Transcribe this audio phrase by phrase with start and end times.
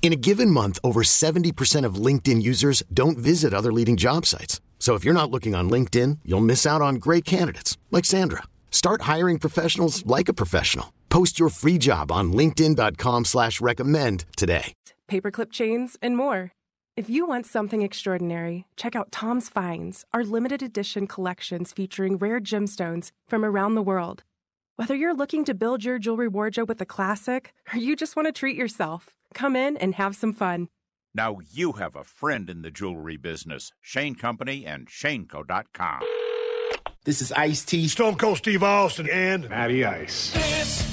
[0.00, 4.62] In a given month, over 70% of LinkedIn users don't visit other leading job sites.
[4.78, 8.44] So if you're not looking on LinkedIn, you'll miss out on great candidates like Sandra.
[8.70, 10.94] Start hiring professionals like a professional.
[11.10, 14.72] Post your free job on LinkedIn.com slash recommend today.
[15.08, 16.52] Paperclip chains, and more.
[16.96, 22.40] If you want something extraordinary, check out Tom's Finds, our limited edition collections featuring rare
[22.40, 24.22] gemstones from around the world.
[24.76, 28.26] Whether you're looking to build your jewelry wardrobe with a classic or you just want
[28.26, 30.68] to treat yourself, come in and have some fun.
[31.14, 33.72] Now you have a friend in the jewelry business.
[33.80, 36.00] Shane Company and ShaneCo.com.
[37.04, 37.88] This is Ice T.
[37.88, 40.32] Stone Cold Steve Austin and Matty Ice.
[40.32, 40.86] This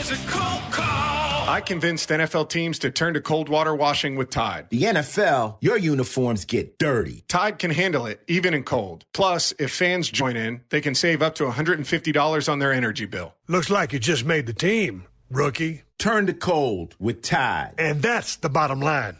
[0.00, 1.48] is a cold call.
[1.48, 4.68] I convinced NFL teams to turn to cold water washing with Tide.
[4.70, 7.24] The NFL, your uniforms get dirty.
[7.28, 9.04] Tide can handle it, even in cold.
[9.12, 13.34] Plus, if fans join in, they can save up to $150 on their energy bill.
[13.48, 15.82] Looks like you just made the team, rookie.
[15.98, 17.74] Turn to cold with Tide.
[17.78, 19.16] And that's the bottom line.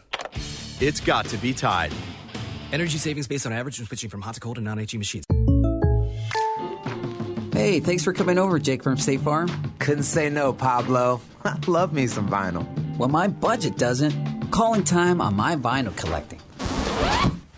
[0.79, 1.91] It's got to be Tide.
[2.71, 5.25] Energy savings based on average when switching from hot to cold and non-HE machines.
[7.53, 9.47] Hey, thanks for coming over, Jake from State Farm.
[9.79, 11.21] Couldn't say no, Pablo.
[11.67, 12.67] Love me some vinyl.
[12.97, 14.51] Well, my budget doesn't.
[14.51, 16.41] Calling time on my vinyl collecting.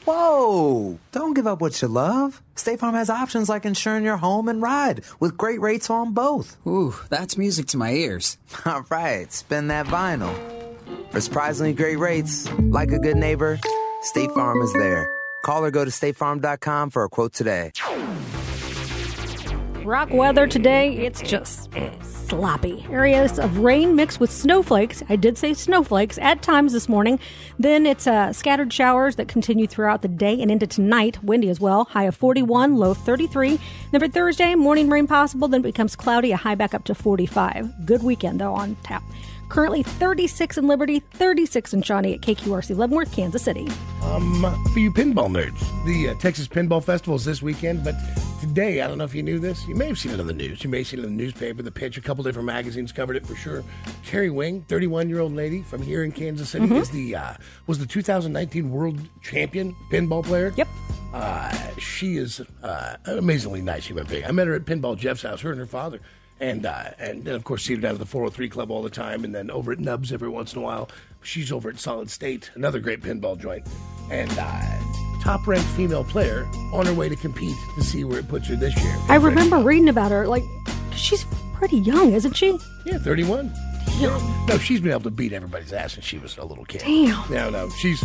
[0.06, 1.00] Whoa!
[1.12, 2.42] Don't give up what you love.
[2.56, 6.58] State Farm has options like insuring your home and ride with great rates on both.
[6.68, 8.38] Ooh, that's music to my ears.
[8.66, 10.34] All right, spin that vinyl.
[11.12, 13.60] For surprisingly great rates, like a good neighbor,
[14.02, 15.10] State Farm is there.
[15.44, 17.72] Call or go to statefarm.com for a quote today.
[19.86, 21.70] Rock weather today, it's just
[22.02, 22.84] sloppy.
[22.90, 25.04] Areas of rain mixed with snowflakes.
[25.10, 27.20] I did say snowflakes at times this morning.
[27.60, 31.24] Then it's uh, scattered showers that continue throughout the day and into tonight.
[31.24, 31.86] Windy as well.
[31.86, 33.60] High of 41, low 33.
[33.92, 36.96] Then for Thursday, morning rain possible, then it becomes cloudy, a high back up to
[36.96, 37.86] 45.
[37.86, 39.04] Good weekend though on tap.
[39.50, 43.68] Currently 36 in Liberty, 36 in Shawnee at KQRC Leavenworth, Kansas City.
[44.02, 44.42] Um,
[44.74, 47.94] for you pinball nerds, the uh, Texas Pinball Festival is this weekend, but
[48.48, 49.68] today, I don't know if you knew this.
[49.68, 50.64] You may have seen it on the news.
[50.64, 51.98] You may have seen it in the newspaper, the pitch.
[51.98, 53.64] A couple different magazines covered it for sure.
[54.04, 56.76] Carrie Wing, 31 year old lady from here in Kansas City, mm-hmm.
[56.76, 57.34] is the uh,
[57.68, 60.54] was the 2019 world champion pinball player.
[60.56, 60.68] Yep.
[61.14, 64.26] Uh, she is uh, amazingly nice human being.
[64.26, 65.42] I met her at Pinball Jeff's house.
[65.42, 66.00] Her and her father
[66.40, 69.24] and uh, and then of course seated out of the 403 Club all the time,
[69.24, 70.90] and then over at Nubs every once in a while.
[71.22, 73.68] She's over at Solid State, another great pinball joint,
[74.12, 78.28] and uh, top ranked female player on her way to compete to see where it
[78.28, 78.96] puts her this year.
[79.10, 80.44] I remember reading about her, like
[80.96, 81.26] she's
[81.56, 82.58] pretty young, isn't she?
[82.86, 83.52] Yeah, 31.
[83.88, 84.46] Damn.
[84.46, 86.82] No, she's been able to beat everybody's ass since she was a little kid.
[86.82, 87.32] Damn.
[87.32, 88.04] No, no, she's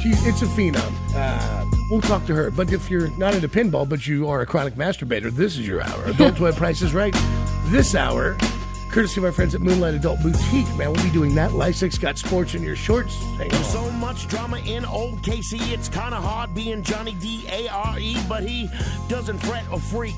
[0.00, 0.92] she, it's a phenom.
[1.14, 2.50] Uh, we'll talk to her.
[2.50, 5.82] But if you're not into pinball, but you are a chronic masturbator, this is your
[5.82, 6.04] hour.
[6.04, 7.14] Adult Toy Price is Right.
[7.66, 8.36] This hour,
[8.90, 11.50] courtesy of our friends at Moonlight Adult Boutique, man, we'll be doing that.
[11.52, 13.16] Lysak's got sports in your shorts.
[13.36, 13.64] Hang on.
[13.64, 17.98] So much drama in old Casey, it's kind of hard being Johnny D A R
[17.98, 18.68] E, but he
[19.08, 20.16] doesn't fret or freak.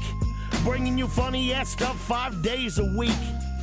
[0.64, 3.10] Bringing you funny ass stuff five days a week.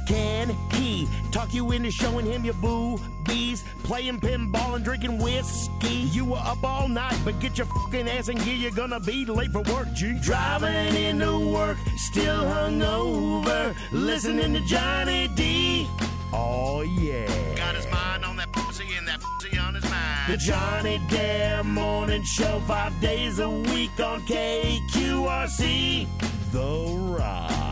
[0.09, 3.63] Can he talk you into showing him your boobies?
[3.83, 6.09] Playing pinball and drinking whiskey.
[6.11, 8.55] You were up all night, but get your fucking ass in gear.
[8.55, 10.17] You're gonna be late for work, G.
[10.19, 13.75] Driving into work, still hungover.
[13.91, 15.87] Listening to Johnny D.
[16.33, 17.27] Oh, yeah.
[17.55, 20.33] Got his mind on that pussy and that pussy on his mind.
[20.33, 26.07] The Johnny Dare Morning Show, five days a week on KQRC.
[26.51, 27.68] The Rock.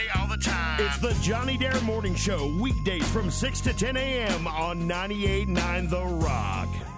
[0.00, 0.80] Funny all the time.
[0.80, 4.46] It's the Johnny Dare Morning Show, weekdays from 6 to 10 a.m.
[4.46, 6.89] on 98.9 The Rock.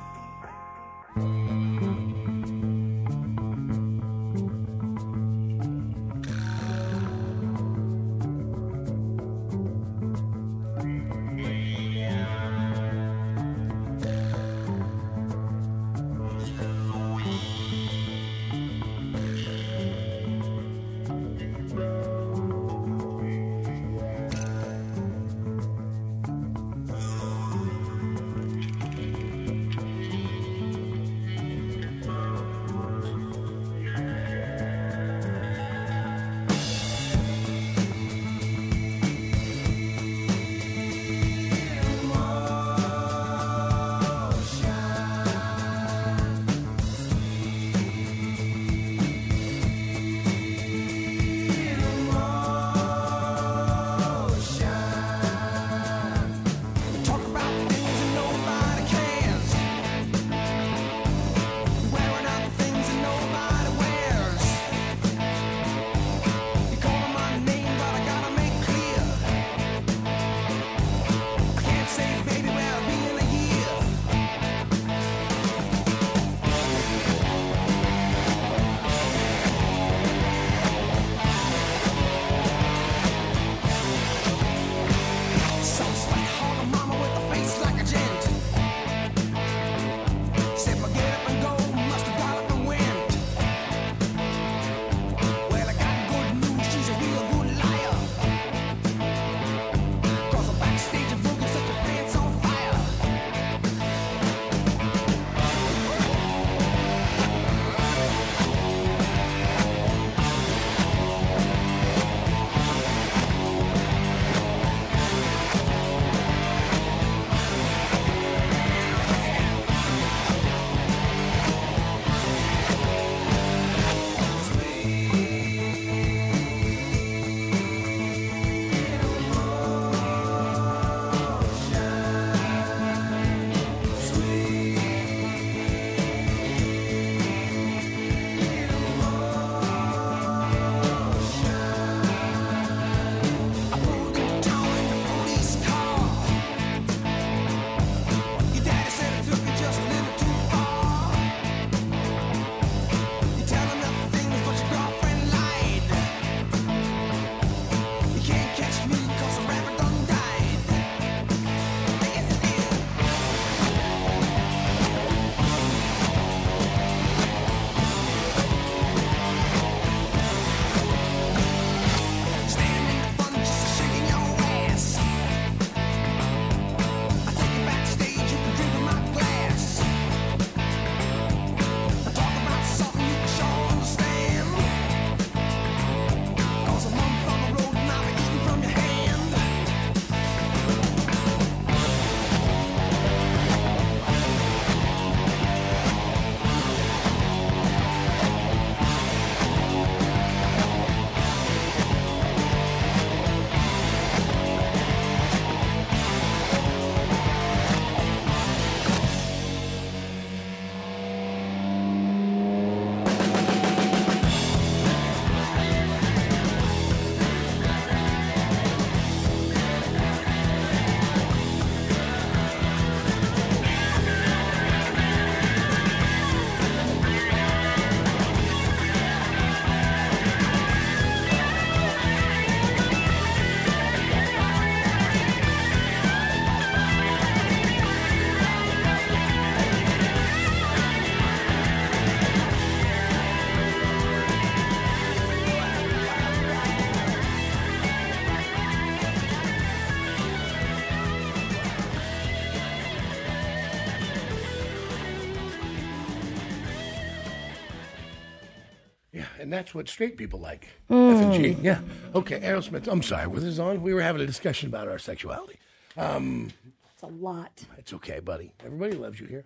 [259.53, 260.67] And that's what straight people like.
[260.91, 261.15] Mm.
[261.15, 261.56] F and G.
[261.61, 261.81] Yeah.
[262.15, 262.87] Okay, Aerosmith.
[262.89, 263.27] I'm sorry.
[263.27, 263.82] Was this on?
[263.82, 265.59] We were having a discussion about our sexuality.
[265.99, 266.49] Um,
[266.94, 267.63] It's a lot.
[267.77, 268.51] it's okay, buddy.
[268.65, 269.44] Everybody loves you here.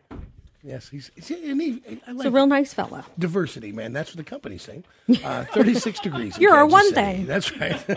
[0.62, 1.10] Yes, he's.
[1.16, 3.04] he's and he, I like He's a real nice fella.
[3.18, 3.92] diversity, man.
[3.92, 4.84] That's what the company's saying.
[5.24, 6.38] Uh, 36 degrees.
[6.38, 6.94] You're our one City.
[6.94, 7.26] thing.
[7.26, 7.84] That's right.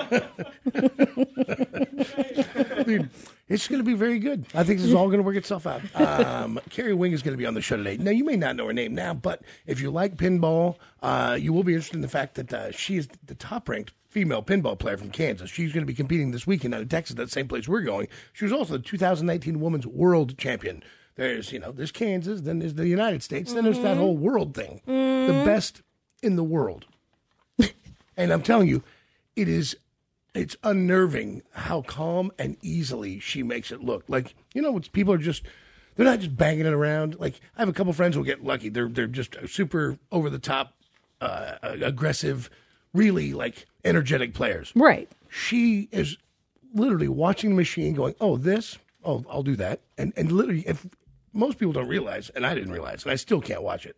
[2.85, 3.09] Dude,
[3.49, 4.45] it's going to be very good.
[4.53, 5.81] I think this is all going to work itself out.
[5.95, 7.97] Um, Carrie Wing is going to be on the show today.
[7.97, 11.51] Now, you may not know her name now, but if you like pinball, uh, you
[11.51, 14.77] will be interested in the fact that uh, she is the top ranked female pinball
[14.77, 15.49] player from Kansas.
[15.49, 18.07] She's going to be competing this weekend out of Texas, that same place we're going.
[18.33, 20.81] She was also the 2019 Women's World Champion.
[21.15, 23.99] There's, you know, there's Kansas, then there's the United States, then there's that Mhm.
[23.99, 24.81] whole world thing.
[24.85, 25.43] The Mhm.
[25.43, 25.81] best
[26.23, 26.85] in the world.
[28.17, 28.83] and I'm telling you,
[29.35, 29.75] it is
[30.33, 34.03] it's unnerving how calm and easily she makes it look.
[34.07, 35.43] Like, you know, it's, people are just
[35.95, 37.19] they're not just banging it around.
[37.19, 38.69] Like I have a couple friends who get lucky.
[38.69, 40.73] They're they're just super over the top
[41.21, 42.49] uh, aggressive,
[42.93, 44.71] really like energetic players.
[44.75, 45.09] Right.
[45.29, 46.17] She is
[46.73, 50.87] literally watching the machine going, "Oh, this, oh, I'll do that." And and literally if
[51.33, 53.95] most people don't realize, and I didn't realize, and I still can't watch it.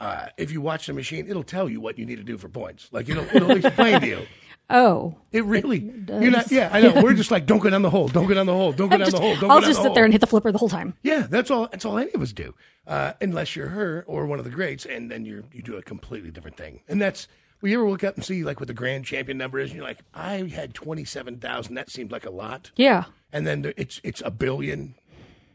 [0.00, 2.48] Uh, if you watch the machine, it'll tell you what you need to do for
[2.48, 2.88] points.
[2.90, 4.26] Like it'll, it'll explain to you.
[4.70, 5.16] Oh.
[5.30, 5.80] It really.
[5.80, 6.22] does.
[6.22, 6.50] You're not.
[6.50, 7.02] Yeah, I know.
[7.02, 8.08] We're just like, don't go down the hole.
[8.08, 8.72] Don't go down the hole.
[8.72, 9.34] Don't go down just- the hole.
[9.36, 9.94] Don't I'll go down just the sit hole.
[9.94, 10.94] there and hit the flipper the whole time.
[11.02, 11.68] Yeah, that's all.
[11.70, 12.54] That's all any of us do,
[12.86, 15.82] uh, unless you're her or one of the greats, and then you you do a
[15.82, 16.80] completely different thing.
[16.88, 17.28] And that's.
[17.60, 19.70] Will you ever look up and see like what the grand champion number is?
[19.70, 21.74] And you're like, I had twenty seven thousand.
[21.76, 22.70] That seemed like a lot.
[22.76, 23.04] Yeah.
[23.32, 24.94] And then there- it's it's a billion.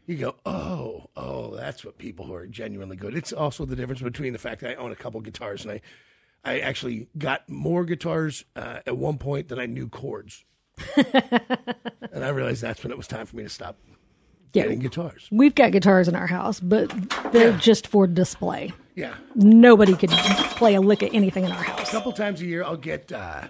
[0.06, 3.14] You go, oh, oh, that's what people who are genuinely good.
[3.16, 5.80] It's also the difference between the fact that I own a couple guitars and I,
[6.44, 10.44] I actually got more guitars uh, at one point than I knew chords,
[10.96, 13.76] and I realized that's when it was time for me to stop
[14.52, 14.62] Yeah.
[14.62, 15.28] getting guitars.
[15.30, 16.92] We've got guitars in our house, but
[17.32, 18.72] they're just for display.
[18.94, 19.14] Yeah.
[19.34, 21.88] Nobody could play a lick of anything in our house.
[21.88, 23.48] A couple times a year, I'll get, uh,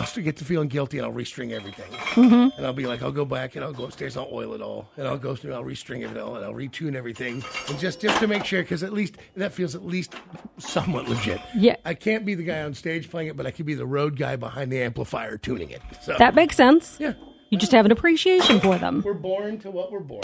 [0.00, 1.90] I'll still get to feeling guilty, and I'll restring everything.
[2.14, 2.56] Mhm.
[2.56, 4.88] And I'll be like, I'll go back and I'll go upstairs, I'll oil it all,
[4.96, 8.18] and I'll go through, I'll restring it all, and I'll retune everything, and just just
[8.20, 10.14] to make sure, because at least that feels at least
[10.56, 11.38] somewhat legit.
[11.54, 11.76] Yeah.
[11.84, 14.16] I can't be the guy on stage playing it, but I can be the road
[14.18, 15.82] guy behind the amplifier tuning it.
[16.00, 16.96] So That makes sense.
[16.98, 17.12] Yeah.
[17.50, 19.02] You just have an appreciation for them.
[19.04, 20.22] We're born to what we're born.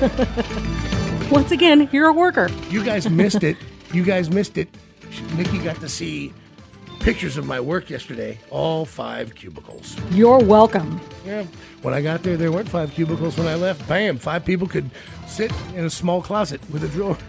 [1.30, 2.48] Once again, you're a worker.
[2.70, 3.56] You guys missed it.
[3.92, 4.68] You guys missed it.
[5.36, 6.32] Nikki got to see
[7.08, 8.38] pictures of my work yesterday.
[8.50, 9.96] All five cubicles.
[10.10, 11.00] You're welcome.
[11.24, 11.44] Yeah.
[11.80, 13.38] When I got there, there weren't five cubicles.
[13.38, 14.90] When I left, bam, five people could
[15.26, 17.16] sit in a small closet with a drawer.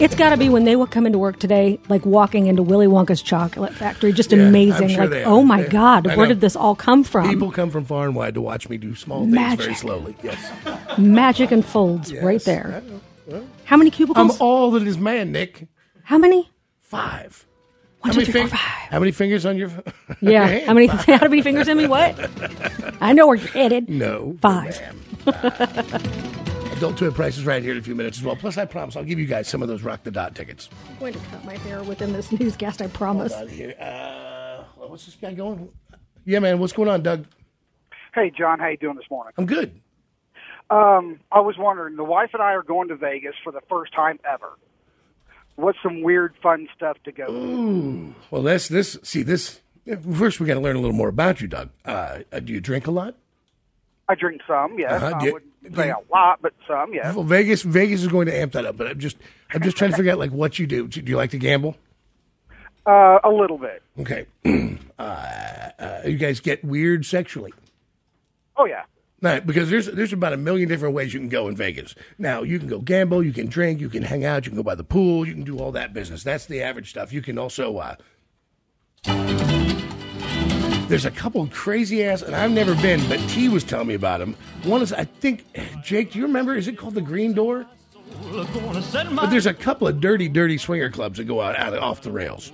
[0.00, 2.88] It's got to be when they would come into work today, like walking into Willy
[2.88, 4.12] Wonka's chocolate factory.
[4.12, 4.88] Just Yeah, amazing.
[4.88, 6.34] sure like, oh my God, I where know.
[6.34, 7.28] did this all come from?
[7.28, 9.76] People come from far and wide to watch me do small things very Magic.
[9.76, 10.16] slowly.
[10.20, 10.52] Yes.
[10.98, 12.82] Magic and folds right there.
[13.26, 14.32] Well, How many cubicles?
[14.36, 15.68] I'm all that is man, Nick.
[16.02, 16.50] How many?
[16.80, 17.46] Five.
[18.08, 18.58] One, how, two, many three, four, fing-
[18.90, 19.70] how many fingers on your?
[20.20, 20.50] Yeah.
[20.50, 20.66] your?
[20.66, 20.86] How many?
[21.18, 21.86] How many fingers in me?
[21.86, 22.18] What?
[23.00, 23.88] I know where you're headed.
[23.88, 24.36] No.
[24.40, 24.80] Five.
[26.72, 28.36] Adult toy prices right here in a few minutes as well.
[28.36, 30.68] Plus, I promise I'll give you guys some of those Rock the Dot tickets.
[30.90, 32.80] I'm going to cut my hair within this newscast.
[32.80, 33.34] I promise.
[33.34, 33.74] Hold on here.
[33.80, 35.68] Uh, what's this guy going?
[36.24, 36.58] Yeah, man.
[36.60, 37.26] What's going on, Doug?
[38.14, 39.32] Hey, John, how you doing this morning?
[39.36, 39.80] I'm good.
[40.70, 43.92] Um, I was wondering, the wife and I are going to Vegas for the first
[43.94, 44.50] time ever.
[45.58, 47.26] What's some weird, fun stuff to go?
[47.28, 48.14] Ooh.
[48.30, 49.60] Well, this this see this.
[50.16, 51.70] First, we got to learn a little more about you, Doug.
[51.84, 53.16] Uh, uh, do you drink a lot?
[54.08, 54.92] I drink some, yes.
[54.92, 57.12] Uh-huh, I do- wouldn't say a lot, but some, yes.
[57.12, 59.16] Well, Vegas Vegas is going to amp that up, but I'm just
[59.52, 60.86] I'm just trying to figure out like what you do.
[60.86, 61.76] Do you like to gamble?
[62.86, 63.82] Uh, a little bit.
[63.98, 64.26] Okay.
[64.98, 67.52] uh, uh, you guys get weird sexually.
[68.56, 68.84] Oh yeah.
[69.20, 71.96] Right, because there's there's about a million different ways you can go in Vegas.
[72.18, 74.62] Now you can go gamble, you can drink, you can hang out, you can go
[74.62, 76.22] by the pool, you can do all that business.
[76.22, 77.12] That's the average stuff.
[77.12, 77.96] You can also uh,
[80.88, 84.20] there's a couple crazy ass, and I've never been, but T was telling me about
[84.20, 84.36] them.
[84.62, 85.44] One is I think
[85.82, 86.54] Jake, do you remember?
[86.54, 87.66] Is it called the Green Door?
[88.20, 92.10] But there's a couple of dirty, dirty swinger clubs that go out, out off the
[92.10, 92.52] rails.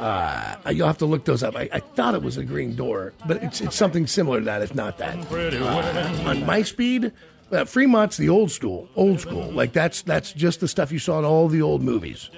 [0.00, 1.56] Uh, you'll have to look those up.
[1.56, 4.62] I, I thought it was a green door, but it's it's something similar to that,
[4.62, 5.16] if not that.
[5.30, 7.12] Uh, on my speed,
[7.52, 9.50] uh, Fremont's the old school, old school.
[9.52, 12.30] Like that's that's just the stuff you saw in all the old movies.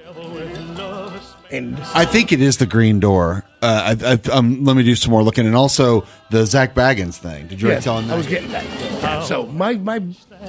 [1.50, 3.44] And I think it is the Green Door.
[3.60, 7.16] Uh, I, I, um, let me do some more looking, and also the Zak Bagans
[7.16, 7.48] thing.
[7.48, 8.14] Did you already Yes, tell him that?
[8.14, 8.64] I was getting that.
[8.64, 9.98] Yeah, so my my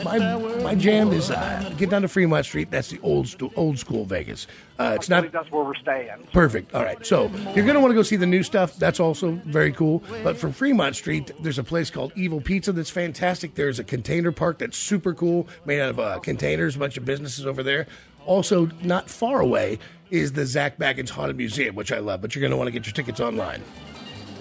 [0.04, 2.70] my my jam is uh, get down to Fremont Street.
[2.70, 4.46] That's the old stu- old school Vegas.
[4.78, 6.10] Uh, it's not that's where we're staying.
[6.34, 6.76] Perfect.
[6.76, 7.04] All right.
[7.06, 8.76] So you're going to want to go see the new stuff.
[8.76, 10.04] That's also very cool.
[10.24, 13.56] But from Fremont Street, there's a place called Evil Pizza that's fantastic.
[13.56, 17.06] There's a container park that's super cool, made out of uh, containers, a bunch of
[17.06, 17.88] businesses over there.
[18.26, 19.80] Also, not far away
[20.12, 22.22] is the Zak Bagans Haunted Museum, which I love.
[22.22, 23.64] But you're going to want to get your tickets online.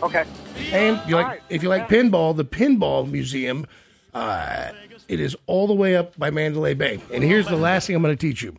[0.02, 0.24] Okay.
[0.70, 1.42] And you like, right.
[1.48, 3.66] if you like pinball, the Pinball Museum,
[4.14, 4.70] uh,
[5.08, 7.00] it is all the way up by Mandalay Bay.
[7.12, 8.56] And here's the last thing I'm going to teach you.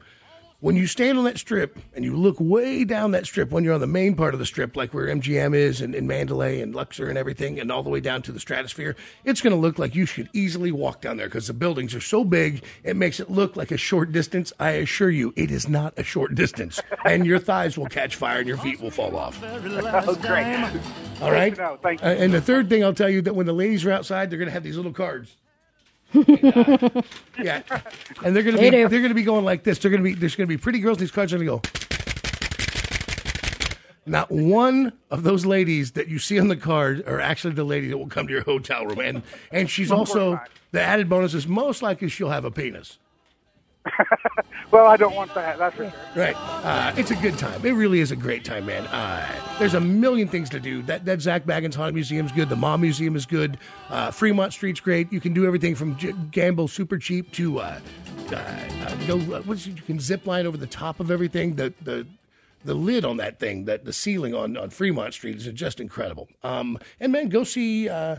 [0.62, 3.74] When you stand on that strip and you look way down that strip, when you're
[3.74, 6.76] on the main part of the strip, like where MGM is and, and Mandalay and
[6.76, 9.80] Luxor and everything, and all the way down to the stratosphere, it's going to look
[9.80, 13.22] like you should easily walk down there because the buildings are so big, it makes
[13.22, 14.52] it look like a short distance.
[14.60, 16.82] I assure you, it is not a short distance.
[17.06, 19.42] and your thighs will catch fire and your feet will fall off.
[19.42, 20.82] Oh, great.
[21.22, 21.52] All right.
[21.52, 21.80] Good to know.
[21.82, 22.08] Thank you.
[22.08, 24.40] Uh, and the third thing I'll tell you that when the ladies are outside, they're
[24.40, 25.38] going to have these little cards.
[27.42, 27.62] yeah,
[28.24, 28.88] and they're going to They be do.
[28.88, 29.78] they're going to be going like this.
[29.80, 30.98] They're going to be there's going to be pretty girls.
[30.98, 31.62] in These cards are going to go.
[34.06, 37.90] Not one of those ladies that you see on the card are actually the lady
[37.90, 40.40] that will come to your hotel room, and and she's also
[40.72, 42.98] the added bonus is most likely she'll have a penis.
[44.72, 45.58] Well, I don't want that.
[45.58, 45.94] That's for sure.
[46.16, 46.36] Right.
[46.38, 47.66] Uh, it's a good time.
[47.66, 48.86] It really is a great time, man.
[48.88, 50.84] Uh, there's a million things to do.
[50.84, 52.50] That that Zak Bagans Haunted Museum's good.
[52.50, 53.58] The Mob Museum is good.
[53.90, 55.12] Uh, Fremont Street's great.
[55.12, 57.80] You can do everything from j- gamble super cheap to uh,
[58.32, 59.16] uh, uh, go.
[59.18, 59.78] Uh, what is it?
[59.78, 61.56] You can zip line over the top of everything.
[61.56, 62.06] The the
[62.64, 66.28] the lid on that thing, that the ceiling on, on Fremont Street is just incredible.
[66.44, 67.90] Um, and man, go see.
[67.90, 68.18] Uh,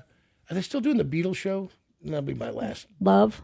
[0.51, 1.69] are they still doing the Beatles show?
[2.03, 3.41] That'll be my last Love.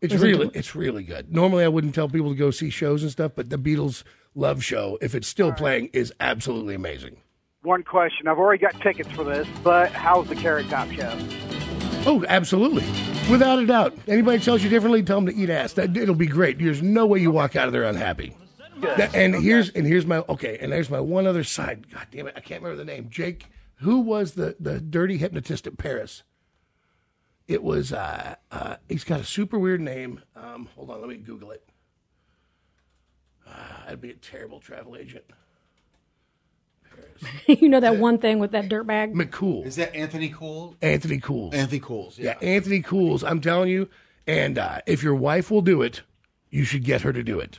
[0.00, 1.32] It's Is it really do- it's really good.
[1.32, 4.02] Normally I wouldn't tell people to go see shows and stuff, but the Beatles
[4.34, 7.16] Love Show, if it's still playing, is absolutely amazing.
[7.62, 8.26] One question.
[8.28, 11.12] I've already got tickets for this, but how's the Carrot Top show?
[12.06, 12.84] Oh, absolutely.
[13.30, 13.94] Without a doubt.
[14.08, 15.74] Anybody tells you differently, tell them to eat ass.
[15.74, 16.58] That it'll be great.
[16.58, 18.34] There's no way you walk out of there unhappy.
[18.78, 21.90] That- and here's and here's my okay, and there's my one other side.
[21.92, 23.08] God damn it, I can't remember the name.
[23.10, 23.44] Jake,
[23.80, 26.22] who was the the dirty hypnotist at Paris?
[27.50, 30.22] It was uh uh he's got a super weird name.
[30.36, 31.64] Um hold on, let me Google it.
[33.44, 33.50] Uh,
[33.88, 35.24] I'd be a terrible travel agent.
[37.48, 39.14] you know that one thing with that dirt bag?
[39.14, 39.66] McCool.
[39.66, 40.76] Is that Anthony Cole?
[40.80, 41.52] Anthony Cools.
[41.52, 43.24] Anthony Cools, Yeah, Anthony Cools.
[43.24, 43.88] I'm telling you.
[44.28, 46.02] And uh, if your wife will do it,
[46.50, 47.58] you should get her to do it.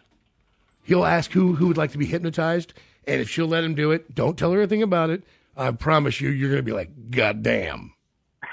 [0.84, 2.74] He'll ask who who would like to be hypnotized,
[3.06, 5.24] and if she'll let him do it, don't tell her anything about it.
[5.58, 7.94] I promise you, you're going to be like, God damn.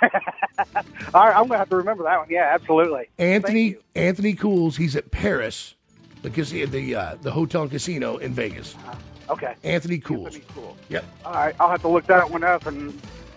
[1.15, 2.29] All right, I'm going to have to remember that one.
[2.31, 3.09] Yeah, absolutely.
[3.19, 4.77] Anthony Anthony Cools.
[4.77, 5.75] He's at Paris,
[6.23, 8.75] the casi- the uh, the hotel and casino in Vegas.
[9.31, 9.55] Okay.
[9.63, 10.35] Anthony Cools.
[10.37, 10.77] Anthony Cools.
[10.89, 11.05] Yep.
[11.25, 12.67] All right, I'll have to look that one up.
[12.67, 12.93] And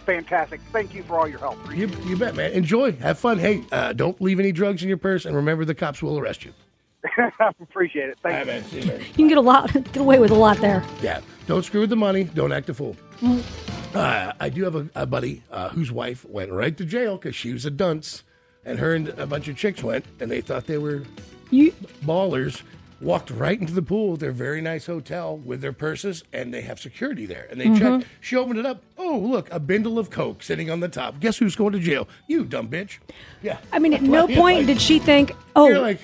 [0.05, 0.61] fantastic.
[0.71, 1.57] Thank you for all your help.
[1.75, 2.51] You, you bet, man.
[2.53, 2.93] Enjoy.
[2.93, 3.37] Have fun.
[3.37, 6.45] Hey, uh, don't leave any drugs in your purse, and remember, the cops will arrest
[6.45, 6.53] you.
[7.61, 8.17] Appreciate it.
[8.21, 8.51] Thank All you.
[8.51, 8.69] right, man.
[8.69, 8.99] See you, man.
[8.99, 10.83] You can get a lot, get away with a lot there.
[11.01, 11.21] Yeah.
[11.47, 12.23] Don't screw with the money.
[12.25, 12.95] Don't act a fool.
[13.23, 17.35] Uh, I do have a, a buddy uh, whose wife went right to jail because
[17.35, 18.23] she was a dunce,
[18.65, 21.03] and her and a bunch of chicks went, and they thought they were
[21.49, 21.73] you
[22.05, 22.61] ballers.
[23.01, 26.61] Walked right into the pool, of their very nice hotel, with their purses, and they
[26.61, 27.47] have security there.
[27.49, 27.79] And they Mhm.
[27.79, 28.11] checked.
[28.21, 28.83] She opened it up.
[28.95, 31.19] Oh, look, a bindle of coke sitting on the top.
[31.19, 32.07] Guess who's going to jail?
[32.27, 32.99] You dumb bitch.
[33.41, 33.57] Yeah.
[33.73, 35.99] I mean, at no point did she think, "Oh, You're like-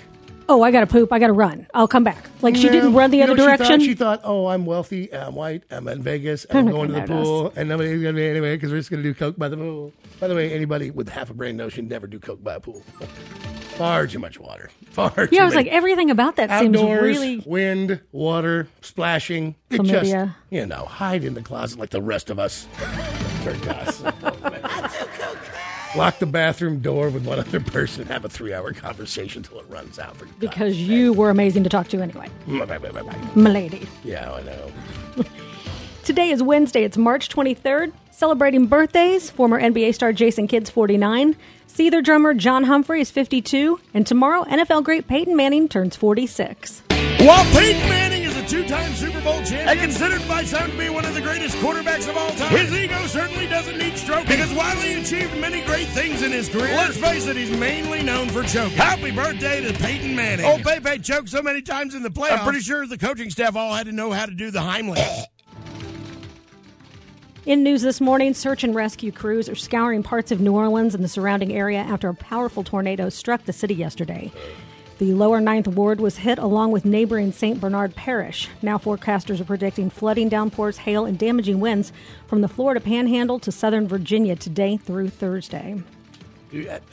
[0.49, 1.11] oh, I got to poop.
[1.13, 1.67] I got to run.
[1.73, 3.79] I'll come back." Like she didn't run the You other what direction.
[3.79, 6.93] She thought, she thought, oh, I'm wealthy, I'm white, I'm in Vegas, I'm going to
[6.93, 7.27] the notice.
[7.27, 9.47] pool, and nobody's going to be anyway because we're just going to do coke by
[9.49, 9.91] the pool.
[10.19, 12.59] By the way, anybody with half a brain knows you never do coke by a
[12.59, 12.83] pool.
[13.77, 14.69] Far too much water.
[14.91, 17.43] Far too yeah, I was many- like, everything about that seems Outdoors, really.
[17.45, 19.55] wind, water, splashing.
[19.69, 20.15] It just,
[20.49, 22.67] you know, hide in the closet like the rest of us.
[23.43, 24.01] Turn us.
[25.97, 29.59] Lock the bathroom door with one other person and have a three hour conversation until
[29.61, 30.15] it runs out.
[30.15, 32.29] For Because you were amazing to talk to anyway,
[33.33, 33.87] milady.
[34.03, 34.71] Yeah, I know.
[36.03, 36.83] Today is Wednesday.
[36.83, 37.93] It's March 23rd.
[38.11, 41.35] Celebrating birthdays, former NBA star Jason Kidd's 49,
[41.67, 46.83] Seether drummer John Humphrey is 52, and tomorrow NFL great Peyton Manning turns 46.
[47.21, 48.16] While Peyton Manning is a
[48.47, 52.09] two-time Super Bowl champion and considered by some to be one of the greatest quarterbacks
[52.09, 55.87] of all time, his ego certainly doesn't need stroking because while he achieved many great
[55.87, 58.77] things in his career, let's face it, he's mainly known for choking.
[58.77, 60.45] Happy birthday to Peyton Manning.
[60.45, 62.39] Oh, Pepe choked so many times in the playoffs.
[62.39, 65.25] I'm pretty sure the coaching staff all had to know how to do the Heimlich.
[67.45, 71.01] In news this morning, search and rescue crews are scouring parts of New Orleans and
[71.03, 74.31] the surrounding area after a powerful tornado struck the city yesterday.
[74.99, 77.61] The lower Ninth Ward was hit along with neighboring St.
[77.61, 78.49] Bernard Parish.
[78.63, 81.93] Now, forecasters are predicting flooding, downpours, hail, and damaging winds
[82.25, 85.83] from the Florida panhandle to southern Virginia today through Thursday.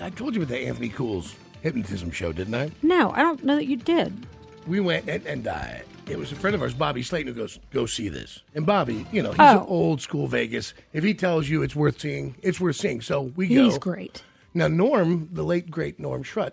[0.00, 2.70] I, told you about the Anthony Cools hypnotism show, didn't I?
[2.82, 4.26] No, I don't know that you did.
[4.66, 5.64] We went and, and uh,
[6.06, 9.06] it was a friend of ours, Bobby Slayton, who goes, "Go see this." And Bobby,
[9.12, 9.60] you know, he's Oh.
[9.60, 10.74] an old school Vegas.
[10.92, 13.00] If he tells you it's worth seeing, it's worth seeing.
[13.00, 13.64] So we go.
[13.64, 14.22] He's great.
[14.54, 16.52] Now, Norm, the late great Norm Schrut,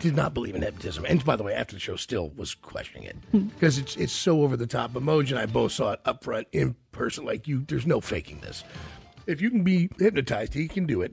[0.00, 1.04] did not believe in hypnotism.
[1.04, 3.16] And by the way, after the show, still was questioning it
[3.54, 4.92] because it's it's so over the top.
[4.92, 7.24] But Moj and I both saw it up front in person.
[7.24, 8.64] Like you, there's no faking this.
[9.26, 11.12] If you can be hypnotized, he can do it.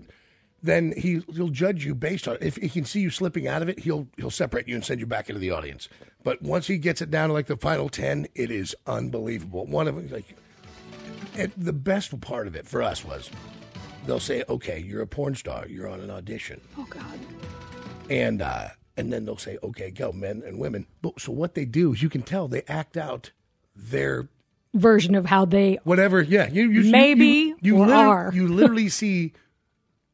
[0.63, 3.69] Then he he'll judge you based on if he can see you slipping out of
[3.69, 5.89] it, he'll he'll separate you and send you back into the audience.
[6.23, 9.67] But once he gets it down to like the final ten, it is unbelievable.
[9.67, 10.35] One of them, like,
[11.37, 13.29] and the best part of it for us was
[14.07, 15.67] they'll say, "Okay, you're a porn star.
[15.67, 17.19] You're on an audition." Oh God.
[18.09, 21.65] And uh, and then they'll say, "Okay, go, men and women." But so what they
[21.65, 23.31] do is you can tell they act out
[23.75, 24.27] their
[24.73, 26.21] Version of how they whatever.
[26.21, 28.31] Yeah, you, you you- Maybe you, you, literally, are.
[28.33, 29.31] you literally see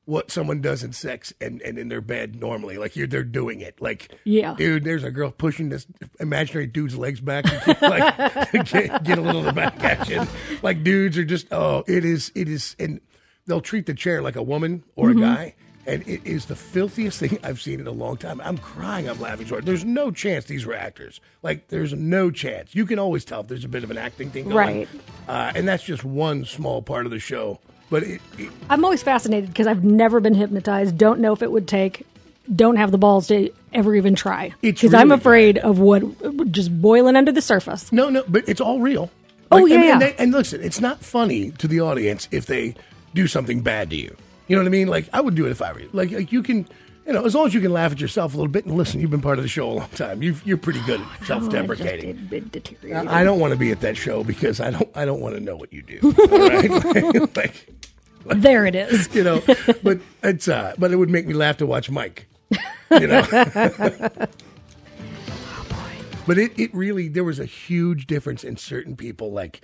[0.06, 2.78] what someone does in sex and, and in their bed normally.
[2.78, 3.82] Like you're they're doing it.
[3.82, 4.54] Like Yeah.
[4.56, 5.88] dude, there's a girl pushing this
[6.20, 7.46] imaginary dude's legs back,
[7.82, 10.28] like get, get a little of the back action.
[10.62, 13.02] Like dudes are just oh, it is it is, and
[13.48, 15.18] they'll treat the chair like a woman or Mhm.
[15.18, 15.56] a guy.
[15.88, 18.40] And it is the filthiest thing I've seen in a long time.
[18.42, 19.66] I'm crying, I'm laughing so hard.
[19.66, 21.20] There's no chance these were actors.
[21.42, 22.76] Like, there's no chance.
[22.76, 24.56] You can always tell if there's a bit of an acting thing going.
[24.56, 24.90] Right.
[25.28, 27.60] Uh, and that's just one small part of the show.
[27.90, 30.98] But it, it, I'm always fascinated because I've never been hypnotized.
[30.98, 32.06] Don't know if it would take.
[32.56, 34.54] Don't have the balls to ever even try.
[34.62, 37.92] Because I'm really afraid of what just boiling under the surface.
[37.92, 39.12] No, no, but it's all real.
[39.52, 39.92] Oh, Like, yeah, and.
[39.92, 42.76] And, they, and listen, it's not funny to the audience if they
[43.14, 44.16] do something bad to you.
[44.52, 44.90] You know what I mean?
[44.90, 45.90] Like I would do it if I were you.
[45.94, 46.68] Like, like you can,
[47.08, 49.00] you know, as long as you can laugh at yourself a little bit and listen.
[49.00, 50.22] You've been part of the show a long time.
[50.22, 52.28] You've, you're pretty good at self-deprecating.
[52.34, 53.08] Oh, deteriorated.
[53.08, 54.90] I I don't want to be at that show because I don't.
[54.94, 56.00] I don't want to know what you do.
[56.32, 57.38] All right?
[57.38, 57.66] like,
[58.26, 59.08] there it is.
[59.16, 59.42] You know,
[59.84, 60.50] but it's.
[60.50, 62.28] Uh, but it would make me laugh to watch Mike.
[62.92, 63.22] You know.
[66.28, 69.62] But it, it really there was a huge difference in certain people like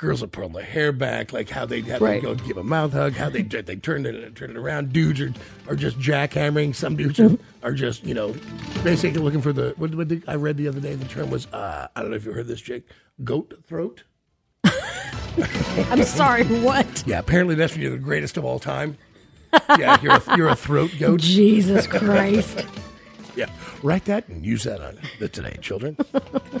[0.00, 2.22] girls that pulling their hair back, like how they have Right.
[2.22, 4.94] to go give a mouth hug, how they they turn it turn it around.
[4.94, 5.32] Dudes are,
[5.68, 6.74] are just jackhammering.
[6.74, 8.34] Some dudes are, are just you know
[8.82, 10.94] basically looking for the what, what the, I read the other day.
[10.94, 12.86] The term was uh, I don't know if you heard this, Jake.
[13.22, 14.04] Goat throat.
[15.90, 16.44] I'm sorry.
[16.44, 17.04] What?
[17.06, 18.96] Yeah, apparently that's when you're the greatest of all time.
[19.78, 21.20] Yeah, you're a, you're a throat goat.
[21.20, 22.64] Jesus Christ.
[23.36, 23.50] yeah,
[23.82, 25.96] write that and use that on the Today Children.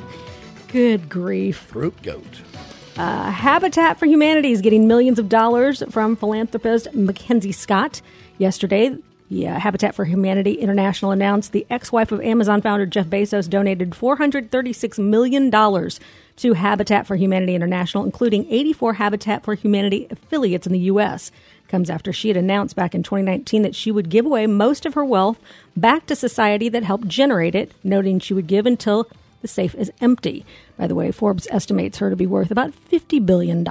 [0.68, 1.66] Good grief.
[1.68, 2.42] Throat goat.
[3.00, 8.02] Uh, Habitat for Humanity is getting millions of dollars from philanthropist Mackenzie Scott.
[8.36, 8.94] Yesterday,
[9.30, 13.48] the uh, Habitat for Humanity International announced the ex wife of Amazon founder Jeff Bezos
[13.48, 20.74] donated $436 million to Habitat for Humanity International, including 84 Habitat for Humanity affiliates in
[20.74, 21.32] the U.S.
[21.68, 24.92] Comes after she had announced back in 2019 that she would give away most of
[24.92, 25.38] her wealth
[25.74, 29.08] back to society that helped generate it, noting she would give until
[29.42, 30.44] the safe is empty.
[30.76, 33.66] By the way, Forbes estimates her to be worth about $50 billion.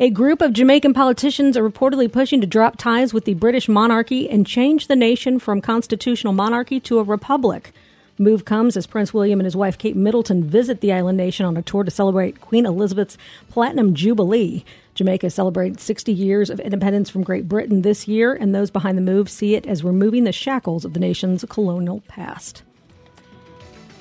[0.00, 4.30] A group of Jamaican politicians are reportedly pushing to drop ties with the British monarchy
[4.30, 7.72] and change the nation from constitutional monarchy to a republic.
[8.16, 11.56] Move comes as Prince William and his wife Kate Middleton visit the island nation on
[11.56, 14.64] a tour to celebrate Queen Elizabeth's Platinum Jubilee.
[14.94, 19.02] Jamaica celebrates 60 years of independence from Great Britain this year, and those behind the
[19.02, 22.64] move see it as removing the shackles of the nation's colonial past.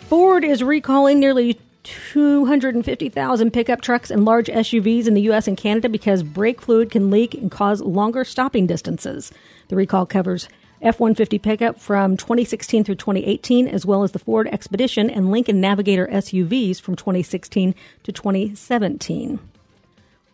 [0.08, 5.50] Ford is recalling nearly 250,000 pickup trucks and large SUVs in the U.S.
[5.50, 9.34] and Canada because brake fluid can leak and cause longer stopping distances.
[9.68, 10.48] The recall covers
[10.82, 15.60] F 150 pickup from 2016 through 2018, as well as the Ford Expedition and Lincoln
[15.60, 19.40] Navigator SUVs from 2016 to 2017.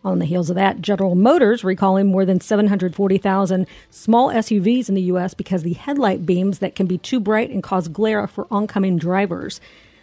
[0.04, 5.02] On the heels of that, General Motors recalling more than 740,000 small SUVs in the
[5.02, 5.32] U.S.
[5.32, 9.62] because the headlight beams that can be too bright and cause glare for oncoming drivers.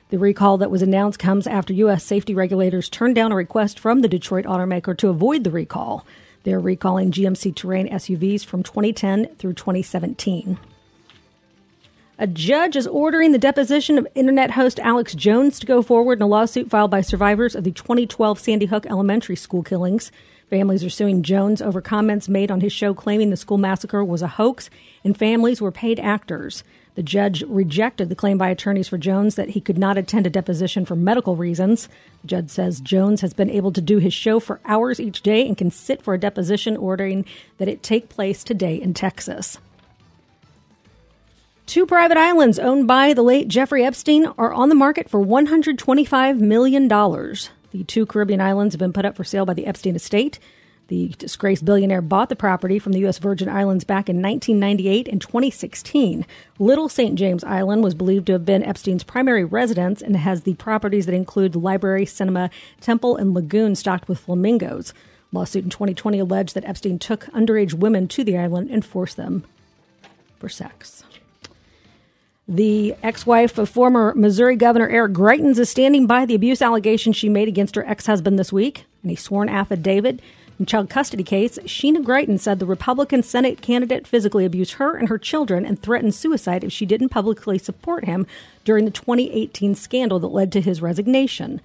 [0.09, 2.03] The recall that was announced comes after U.S.
[2.03, 6.03] safety regulators turned down a request from the Detroit automaker to avoid the recall.
[6.43, 10.57] They're recalling GMC Terrain SUVs from 2010 through 2017.
[12.21, 16.21] A judge is ordering the deposition of internet host Alex Jones to go forward in
[16.21, 20.11] a lawsuit filed by survivors of the 2012 Sandy Hook Elementary School killings.
[20.47, 24.21] Families are suing Jones over comments made on his show claiming the school massacre was
[24.21, 24.69] a hoax
[25.03, 26.63] and families were paid actors.
[26.93, 30.29] The judge rejected the claim by attorneys for Jones that he could not attend a
[30.29, 31.87] deposition for medical reasons.
[32.21, 35.47] The judge says Jones has been able to do his show for hours each day
[35.47, 37.25] and can sit for a deposition, ordering
[37.57, 39.57] that it take place today in Texas.
[41.71, 46.37] Two private islands owned by the late Jeffrey Epstein are on the market for $125
[46.37, 46.89] million.
[46.89, 50.37] The two Caribbean islands have been put up for sale by the Epstein estate.
[50.89, 53.19] The disgraced billionaire bought the property from the U.S.
[53.19, 56.25] Virgin Islands back in 1998 and 2016.
[56.59, 57.15] Little St.
[57.17, 61.15] James Island was believed to have been Epstein's primary residence and has the properties that
[61.15, 62.49] include the library, cinema,
[62.81, 64.93] temple, and lagoon stocked with flamingos.
[65.31, 69.45] Lawsuit in 2020 alleged that Epstein took underage women to the island and forced them
[70.37, 71.05] for sex.
[72.47, 77.15] The ex wife of former Missouri Governor Eric Greitens is standing by the abuse allegations
[77.15, 78.85] she made against her ex husband this week.
[79.03, 80.19] In a sworn affidavit
[80.59, 85.07] in child custody case, Sheena Greitens said the Republican Senate candidate physically abused her and
[85.07, 88.25] her children and threatened suicide if she didn't publicly support him
[88.65, 91.61] during the 2018 scandal that led to his resignation.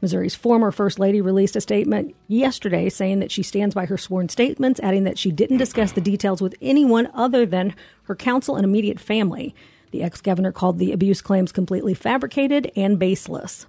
[0.00, 4.28] Missouri's former First Lady released a statement yesterday saying that she stands by her sworn
[4.28, 8.64] statements, adding that she didn't discuss the details with anyone other than her counsel and
[8.64, 9.54] immediate family.
[9.90, 13.66] The ex governor called the abuse claims completely fabricated and baseless.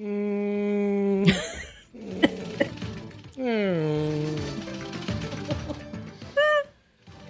[0.00, 1.32] Mm.
[3.36, 4.40] Mm.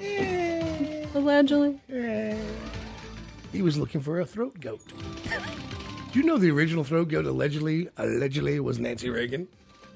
[1.15, 1.81] Allegedly.
[1.91, 2.39] Mm.
[3.53, 4.81] He was looking for a throat goat.
[6.13, 9.49] Do you know the original throat goat allegedly allegedly was Nancy Reagan?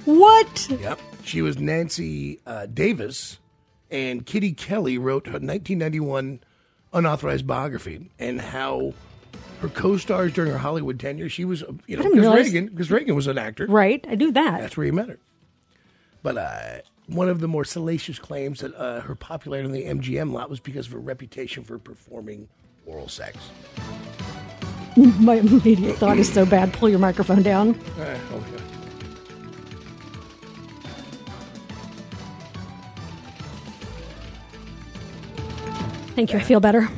[0.05, 0.69] What?
[0.69, 0.99] Yep.
[1.23, 3.39] She was Nancy uh, Davis,
[3.91, 6.41] and Kitty Kelley wrote her 1991
[6.93, 8.93] unauthorized biography and how
[9.61, 11.29] her co-stars during her Hollywood tenure.
[11.29, 14.31] She was, you know, because realize- Reagan, because Reagan was an actor, Right, I do
[14.33, 14.61] that.
[14.61, 15.19] That's where you met her.
[16.23, 20.33] But uh, one of the more salacious claims that uh, her popularity in the MGM
[20.33, 22.49] lot was because of her reputation for performing
[22.87, 23.37] oral sex.
[24.97, 26.73] My immediate thought is so bad.
[26.73, 27.79] Pull your microphone down.
[27.99, 28.58] Uh, okay.
[36.19, 36.41] Thank you.
[36.41, 36.89] I feel better.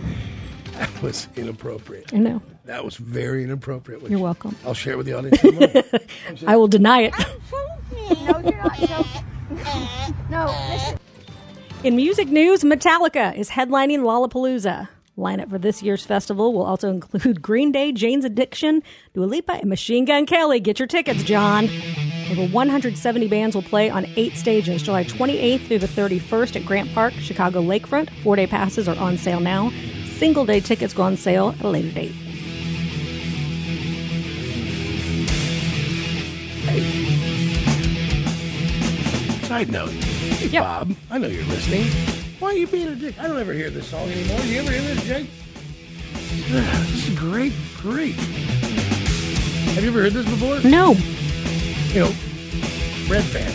[0.79, 2.15] That was inappropriate.
[2.15, 2.41] I know.
[2.65, 4.01] That was very inappropriate.
[4.09, 4.57] You're welcome.
[4.65, 5.45] I'll share with the audience.
[6.41, 6.49] in.
[6.49, 7.15] I will deny it.
[7.93, 8.79] No, you're not.
[8.79, 10.99] So, no, listen.
[11.85, 14.89] In music news, Metallica is headlining Lollapalooza.
[15.19, 19.69] Lineup for this year's festival will also include Green Day, Jane's Addiction, Dua Lipa, and
[19.69, 20.61] Machine Gun Kelly.
[20.61, 21.69] Get your tickets, John.
[22.31, 26.93] Over 170 bands will play on eight stages, July 28th through the 31st at Grant
[26.95, 28.09] Park, Chicago Lakefront.
[28.23, 29.73] Four day passes are on sale now.
[30.17, 32.13] Single day tickets go on sale at a later date.
[39.43, 40.63] Side note, hey Yep.
[40.63, 41.85] Bob, I know you're listening.
[42.39, 43.19] Why are you being a dick?
[43.19, 44.39] I don't ever hear this song anymore.
[44.41, 45.27] Do You ever hear this, Jake?
[46.51, 48.15] This is great, great.
[48.15, 50.61] Have you ever heard this before?
[50.69, 50.95] No.
[51.93, 52.13] You know,
[53.09, 53.51] Red fan.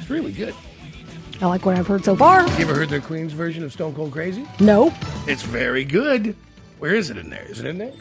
[0.00, 0.54] It's really good.
[1.42, 2.48] I like what I've heard so far.
[2.52, 4.46] You ever heard the Queen's version of Stone Cold Crazy?
[4.58, 4.90] No.
[5.26, 6.34] It's very good.
[6.78, 7.44] Where is it in there?
[7.44, 7.92] Is it in there?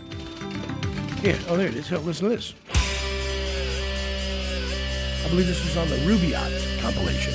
[1.21, 1.37] Yeah.
[1.49, 1.91] Oh, there it is.
[1.91, 2.53] Oh, listen to this.
[5.23, 7.33] I believe this was on the Rubáiyát compilation.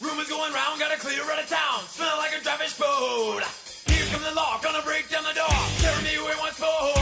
[0.00, 1.80] Rumors going round, got to clear out of town.
[1.88, 3.67] Smell like a traffic boat.
[4.28, 5.48] Here comes the law, gonna break down the door.
[5.78, 6.92] Carry me away once more.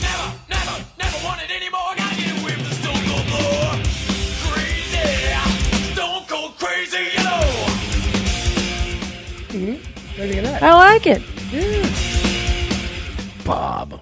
[0.00, 1.94] Never, never, never want it anymore.
[1.96, 3.78] Gotta get away from the stone cold floor.
[4.46, 5.34] Crazy,
[5.92, 7.42] stone cold crazy, you know.
[9.52, 9.76] Mm-hmm.
[9.76, 10.62] What do you think of that?
[10.62, 11.22] I like it.
[13.44, 14.00] Bob.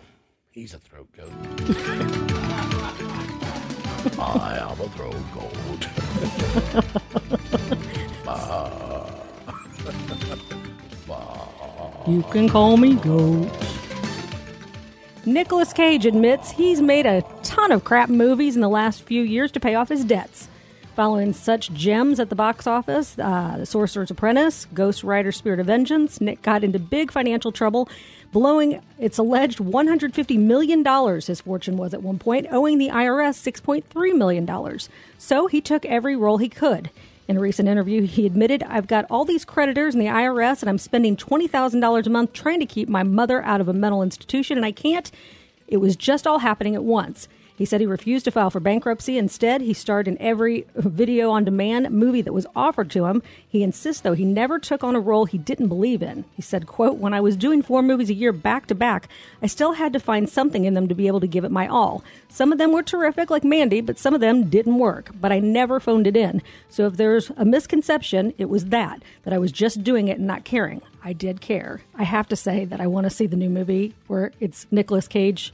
[0.50, 1.32] He's a throat goat.
[4.20, 5.88] I am a throat goat.
[12.06, 13.50] You can call me Goat.
[15.24, 19.50] Nicolas Cage admits he's made a ton of crap movies in the last few years
[19.52, 20.48] to pay off his debts.
[20.96, 25.66] Following such gems at the box office, uh, The Sorcerer's Apprentice, Ghost Rider Spirit of
[25.66, 27.88] Vengeance, Nick got into big financial trouble,
[28.32, 30.84] blowing its alleged $150 million
[31.20, 34.78] his fortune was at one point, owing the IRS $6.3 million.
[35.16, 36.90] So he took every role he could.
[37.26, 40.68] In a recent interview, he admitted, I've got all these creditors in the IRS and
[40.68, 44.58] I'm spending $20,000 a month trying to keep my mother out of a mental institution
[44.58, 45.10] and I can't.
[45.66, 47.28] It was just all happening at once.
[47.56, 49.16] He said he refused to file for bankruptcy.
[49.16, 53.22] Instead, he starred in every video on demand movie that was offered to him.
[53.46, 56.24] He insists, though, he never took on a role he didn't believe in.
[56.34, 59.08] He said, quote, When I was doing four movies a year back to back,
[59.40, 61.68] I still had to find something in them to be able to give it my
[61.68, 62.02] all.
[62.28, 65.10] Some of them were terrific, like Mandy, but some of them didn't work.
[65.20, 66.42] But I never phoned it in.
[66.68, 70.26] So if there's a misconception, it was that, that I was just doing it and
[70.26, 70.82] not caring.
[71.04, 71.82] I did care.
[71.94, 75.06] I have to say that I want to see the new movie where it's Nicolas
[75.06, 75.52] Cage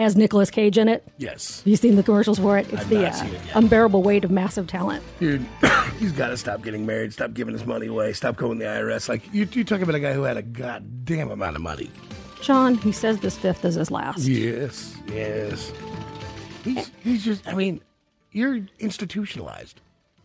[0.00, 1.06] as Nicolas Cage in it.
[1.18, 1.58] Yes.
[1.60, 2.66] Have you seen the commercials for it?
[2.72, 5.04] It's I've the uh, it unbearable weight of massive talent.
[5.20, 5.46] Dude,
[5.98, 8.70] he's got to stop getting married, stop giving his money away, stop going to the
[8.70, 9.08] IRS.
[9.08, 11.90] Like, you, you talk about a guy who had a goddamn amount of money.
[12.40, 14.20] John, he says this fifth is his last.
[14.20, 15.72] Yes, yes.
[16.64, 17.82] He's, he's just, I mean,
[18.32, 19.80] you're institutionalized.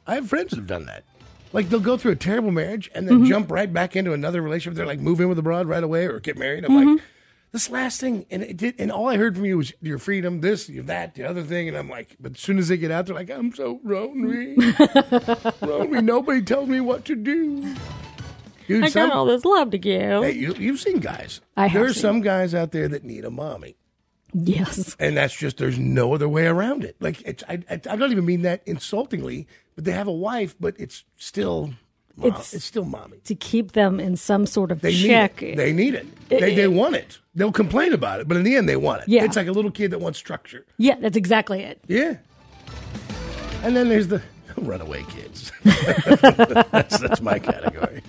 [0.07, 1.03] I have friends that have done that.
[1.51, 3.27] Like, they'll go through a terrible marriage and then Mhm.
[3.27, 4.77] jump right back into another relationship.
[4.77, 6.63] They're like, move in with a broad right away or get married.
[6.65, 6.95] I'm Mhm.
[6.95, 7.03] like,
[7.55, 10.41] this last thing, and it did, and all I heard from you was your freedom,
[10.41, 12.91] this, your that, the other thing, and I'm like, but as soon as they get
[12.91, 14.55] out, they're like, I'm so lonely,
[15.61, 16.01] lonely.
[16.01, 17.73] Nobody tells me what to do.
[18.67, 20.23] Dude, I some- got all this love to give.
[20.23, 21.39] Hey, you, you've seen guys.
[21.55, 22.01] I have There are seen.
[22.01, 23.75] some guys out there that need a mommy.
[24.33, 24.97] Yes.
[24.99, 26.97] And that's just, there's no other way around it.
[26.99, 30.55] Like, it's, I, I, I don't even mean that insultingly, but they have a wife,
[30.59, 31.73] but it's still,
[32.17, 33.19] mom, It's- it's, still mommy.
[33.25, 35.41] To keep them in some sort of They check.
[35.41, 35.55] need it.
[35.57, 36.07] They need it.
[36.29, 37.19] It- They, they want it.
[37.35, 39.09] They'll complain about it, but in the end, they want it.
[39.09, 39.25] Yeah.
[39.25, 40.65] It's like a little kid that wants structure.
[40.77, 41.79] yeah, that's exactly it.
[41.87, 42.15] Yeah.
[43.61, 44.21] And then there's the
[44.57, 45.51] runaway kids.
[45.63, 48.01] that's, that's my category.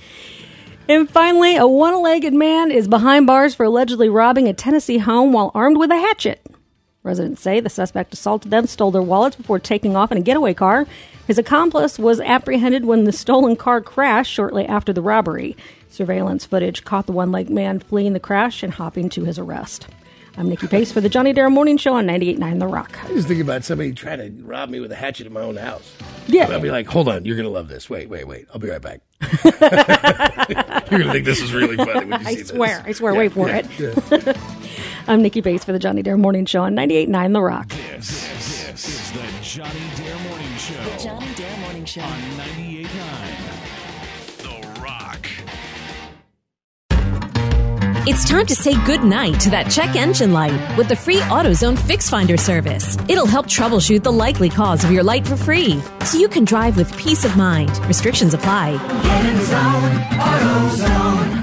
[0.89, 5.33] And finally, a one legged man is behind bars for allegedly robbing a Tennessee home
[5.33, 6.41] while armed with a hatchet.
[7.03, 10.55] Residents say the suspect assaulted them, stole their wallets before taking off in a getaway
[10.55, 10.87] car.
[11.27, 15.57] His accomplice was apprehended when the stolen car crashed shortly after the robbery.
[16.01, 19.87] Surveillance footage caught the one legged man fleeing the crash and hopping to his arrest.
[20.37, 22.99] I'm Nikki Pace for the Johnny Dare Morning Show on 98.9 The Rock.
[23.03, 25.57] I just think about somebody trying to rob me with a hatchet in my own
[25.57, 25.91] house.
[26.27, 26.49] Yeah.
[26.51, 27.89] I'll be like, hold on, you're going to love this.
[27.89, 28.47] Wait, wait, wait.
[28.53, 29.01] I'll be right back.
[29.43, 32.49] you're going to think this is really funny when you I see this.
[32.49, 34.27] swear, I swear, Yeah, wait for yeah, it.
[34.27, 34.33] yeah.
[35.09, 37.69] I'm Nikki Pace for the Johnny Dare Morning Show on 98.9 The Rock.
[37.71, 38.27] This,
[38.67, 40.75] this is the Johnny Dare Morning Show.
[40.85, 42.03] The Johnny Dare Morning Show.
[48.09, 52.09] It's time to say goodnight to that check engine light with the free AutoZone Fix
[52.09, 52.97] Finder service.
[53.09, 56.77] It'll help troubleshoot the likely cause of your light for free, so you can drive
[56.77, 57.77] with peace of mind.
[57.89, 58.77] Restrictions apply.
[60.21, 61.36] AutoZone.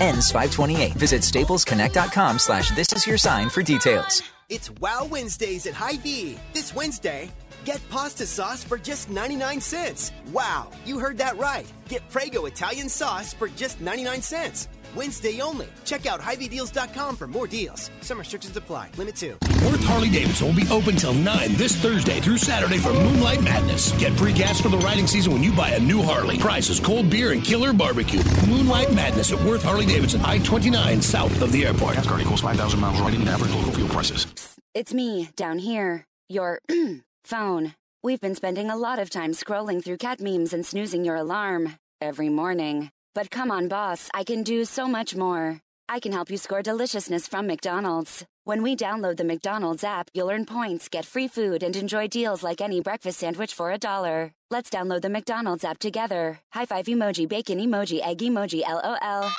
[0.00, 0.94] Ends 528.
[0.94, 4.22] Visit staplesconnect.com slash this is your sign for details.
[4.48, 6.38] It's Wow Wednesdays at Hy-Vee.
[6.52, 7.32] This Wednesday,
[7.64, 10.12] get pasta sauce for just 99 cents.
[10.32, 11.72] Wow, you heard that right.
[11.88, 14.68] Get Prego Italian sauce for just 99 cents.
[14.94, 15.68] Wednesday only.
[15.84, 17.90] Check out HyVeeDeals.com for more deals.
[18.00, 18.90] Some restrictions apply.
[18.96, 19.36] Limit 2.
[19.42, 23.92] Worth Harley Davidson will be open till 9 this Thursday through Saturday for Moonlight Madness.
[23.98, 26.38] Get free gas for the riding season when you buy a new Harley.
[26.38, 28.22] Prices, cold beer, and killer barbecue.
[28.48, 31.94] Moonlight Madness at Worth Harley Davidson, I 29 south of the airport.
[31.94, 34.26] Gas card equals 5,000 miles riding and average local fuel prices.
[34.74, 36.06] It's me, down here.
[36.28, 36.60] Your
[37.24, 37.74] phone.
[38.02, 41.76] We've been spending a lot of time scrolling through cat memes and snoozing your alarm
[42.00, 42.90] every morning.
[43.14, 45.60] But come on, boss, I can do so much more.
[45.88, 48.24] I can help you score deliciousness from McDonald's.
[48.44, 52.42] When we download the McDonald's app, you'll earn points, get free food, and enjoy deals
[52.42, 54.32] like any breakfast sandwich for a dollar.
[54.50, 56.40] Let's download the McDonald's app together.
[56.52, 59.30] High five emoji, bacon emoji, egg emoji, LOL.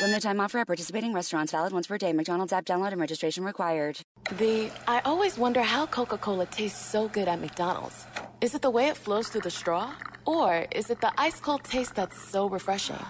[0.00, 2.12] Limited time offer at participating restaurants valid once per day.
[2.12, 4.00] McDonald's app download and registration required.
[4.38, 8.06] The I always wonder how Coca Cola tastes so good at McDonald's.
[8.42, 9.94] Is it the way it flows through the straw?
[10.26, 13.04] Or is it the ice cold taste that's so refreshing?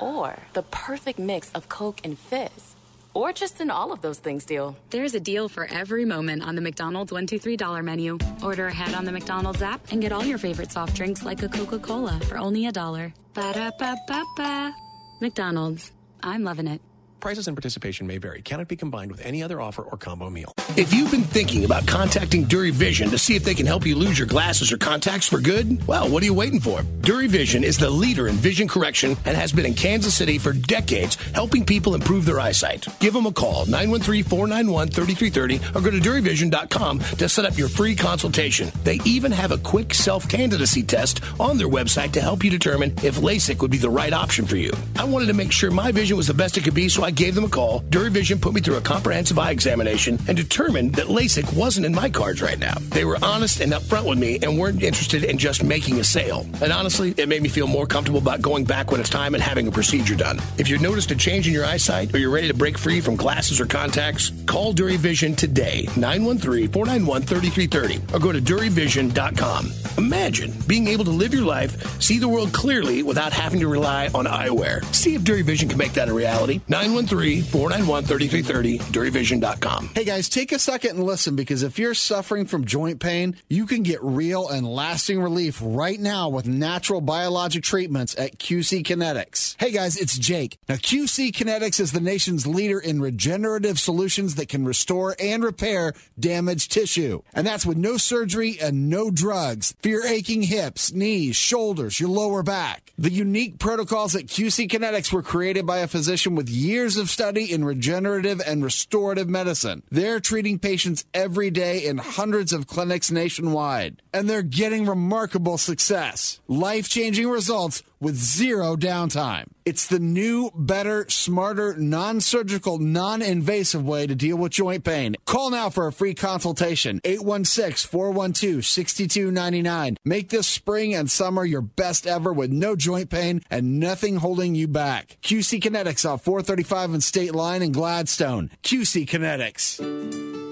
[0.00, 2.74] Or the perfect mix of Coke and Fizz?
[3.14, 4.76] or just an all of those things deal.
[4.90, 8.16] There's a deal for every moment on the McDonald's $1 2 $3 menu.
[8.44, 11.48] Order ahead on the McDonald's app and get all your favorite soft drinks like a
[11.48, 13.12] Coca Cola for only a dollar.
[13.34, 14.72] Ba da ba ba ba.
[15.20, 15.90] McDonald's.
[16.22, 16.80] I'm loving it.
[17.20, 18.42] Prices and participation may vary.
[18.42, 20.52] Cannot be combined with any other offer or combo meal.
[20.76, 23.96] If you've been thinking about contacting Durrie Vision to see if they can help you
[23.96, 26.82] lose your glasses or contacts for good, well, what are you waiting for?
[27.00, 30.52] Durrie Vision is the leader in vision correction and has been in Kansas City for
[30.52, 32.86] decades, helping people improve their eyesight.
[33.00, 38.70] Give them a call, 913-491-3330, or go to durrievision.com to set up your free consultation.
[38.84, 43.16] They even have a quick self-candidacy test on their website to help you determine if
[43.16, 44.70] LASIK would be the right option for you.
[44.96, 47.07] I wanted to make sure my vision was the best it could be, so I
[47.10, 47.80] gave them a call.
[47.90, 51.94] Durrie Vision put me through a comprehensive eye examination and determined that LASIK wasn't in
[51.94, 52.74] my cards right now.
[52.90, 56.46] They were honest and upfront with me and weren't interested in just making a sale.
[56.62, 59.42] And honestly, it made me feel more comfortable about going back when it's time and
[59.42, 60.38] having a procedure done.
[60.58, 63.16] If you've noticed a change in your eyesight or you're ready to break free from
[63.16, 69.72] glasses or contacts, call Durrie Vision today, 913-491-3330, or go to durrievision.com.
[69.98, 74.08] Imagine being able to live your life, see the world clearly without having to rely
[74.14, 74.84] on eyewear.
[74.94, 76.60] See if Durrie Vision can make that a reality.
[77.02, 79.90] 913-491-3330, durrievision.com.
[79.94, 83.66] Hey guys, take a second and listen because if you're suffering from joint pain, you
[83.66, 89.54] can get real and lasting relief right now with natural biologic treatments at QC Kinetics.
[89.60, 90.58] Hey guys, it's Jake.
[90.68, 95.92] Now QC Kinetics is the nation's leader in regenerative solutions that can restore and repair
[96.18, 97.22] damaged tissue.
[97.32, 102.08] And that's with no surgery and no drugs for your aching hips, knees, shoulders, your
[102.10, 102.92] lower back.
[102.98, 107.52] The unique protocols at QC Kinetics were created by a physician with years of study
[107.52, 109.82] in regenerative and restorative medicine.
[109.90, 116.40] They're treating patients every day in hundreds of clinics nationwide, and they're getting remarkable success.
[116.48, 119.46] Life changing results with zero downtime.
[119.64, 125.16] It's the new, better, smarter, non surgical, non invasive way to deal with joint pain.
[125.26, 129.96] Call now for a free consultation 816 412 6299.
[130.04, 134.54] Make this spring and summer your best ever with no joint pain and nothing holding
[134.54, 135.18] you back.
[135.22, 138.50] QC Kinetics off 435 and State Line in Gladstone.
[138.62, 139.78] QC Kinetics.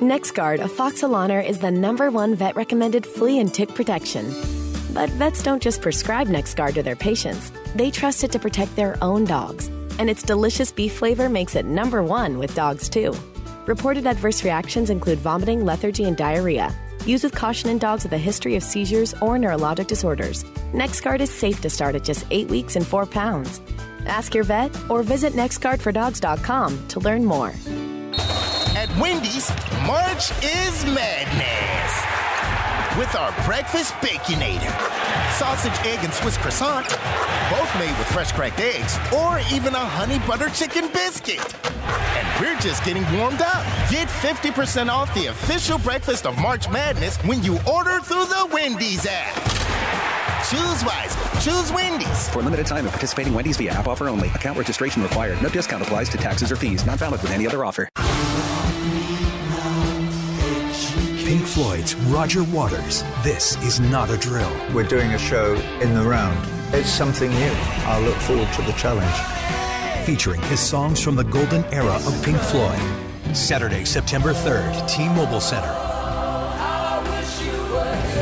[0.01, 4.27] NexGard of Foxalaner is the number one vet recommended flea and tick protection.
[4.97, 8.97] But vets don't just prescribe NexGard to their patients, they trust it to protect their
[9.03, 9.67] own dogs.
[9.99, 13.15] And its delicious beef flavor makes it number one with dogs, too.
[13.67, 16.75] Reported adverse reactions include vomiting, lethargy, and diarrhea.
[17.05, 20.45] Use with caution in dogs with a history of seizures or neurologic disorders.
[20.73, 23.61] NexGard is safe to start at just 8 weeks and 4 pounds.
[24.07, 27.53] Ask your vet or visit nexgardfordogs.com to learn more.
[28.75, 29.51] At Wendy's,
[29.87, 32.07] March is madness.
[32.99, 34.73] With our breakfast baconator.
[35.35, 36.87] Sausage, egg, and Swiss croissant.
[37.51, 41.55] Both made with fresh cracked eggs or even a honey butter chicken biscuit.
[41.85, 43.63] And we're just getting warmed up.
[43.91, 49.05] Get 50% off the official breakfast of March Madness when you order through the Wendy's
[49.07, 49.35] app.
[50.49, 51.41] Choose wisely.
[51.43, 52.31] Choose Wendy's.
[52.31, 54.29] For a limited time at participating Wendy's via app offer only.
[54.29, 55.43] Account registration required.
[55.43, 56.87] No discount applies to taxes or fees.
[56.87, 57.91] Not valid with any other offer.
[61.27, 63.03] Pink Floyd's Roger Waters.
[63.25, 64.49] This is not a drill.
[64.73, 66.39] We're doing a show in the round.
[66.73, 67.53] It's something new.
[67.85, 70.07] I look forward to the challenge.
[70.07, 72.79] Featuring his songs from the golden era of Pink Floyd.
[73.35, 75.75] Saturday, September 3rd, T-Mobile Center.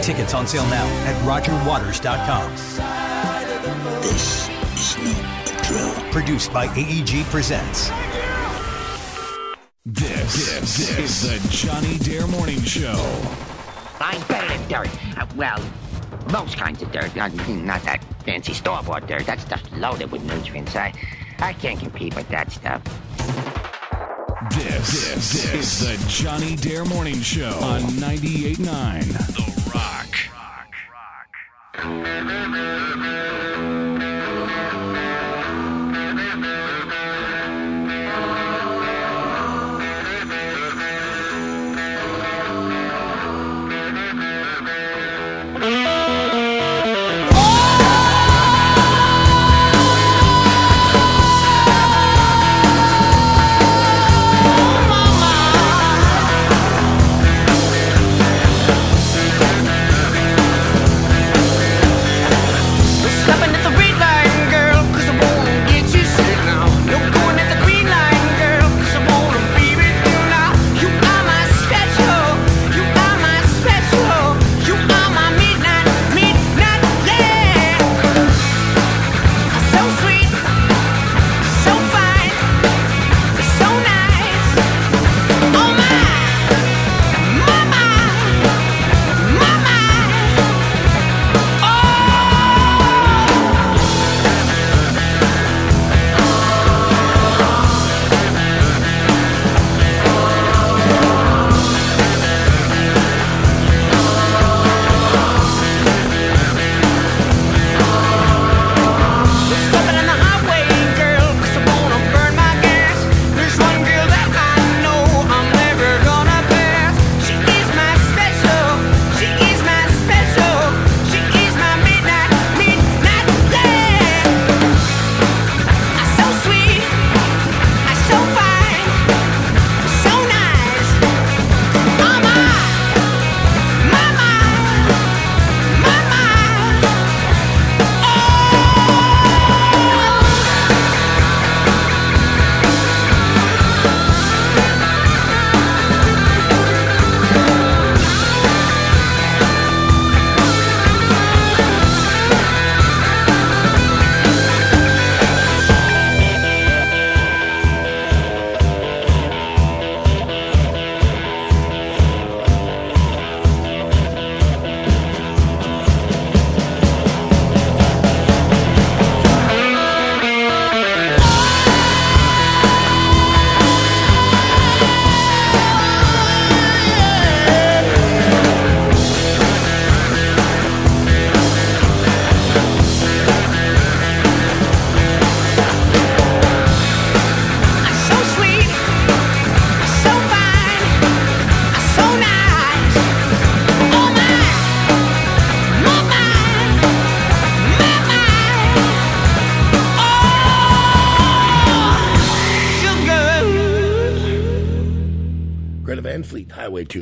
[0.01, 2.51] Tickets on sale now at rogerwaters.com.
[4.01, 6.11] This is not a drill.
[6.11, 7.91] Produced by AEG Presents.
[10.65, 12.97] This, this, is the Johnny Dare Morning Show.
[14.01, 14.89] I'm better than dirt.
[15.19, 15.63] Uh, well,
[16.33, 17.15] most kinds of dirt.
[17.19, 19.27] Uh, not that fancy store-bought dirt.
[19.27, 20.75] That stuff's loaded with nutrients.
[20.75, 20.95] I,
[21.39, 22.83] I can't compete with that stuff.
[24.55, 28.57] This, this, is the Johnny Dare Morning Show on 98.9
[29.35, 30.17] The Rock.
[31.85, 33.54] Mama.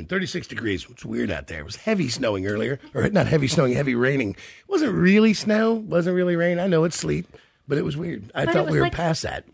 [0.03, 0.09] Tune.
[0.09, 0.87] 36 degrees.
[0.91, 1.61] It's weird out there.
[1.61, 2.79] It was heavy snowing earlier.
[2.95, 4.31] Or not heavy snowing, heavy raining.
[4.33, 5.73] It wasn't really snow.
[5.75, 6.59] wasn't really rain.
[6.59, 7.27] I know it's sleet,
[7.69, 8.31] but it was weird.
[8.35, 9.45] I But it thought was we were like- past that.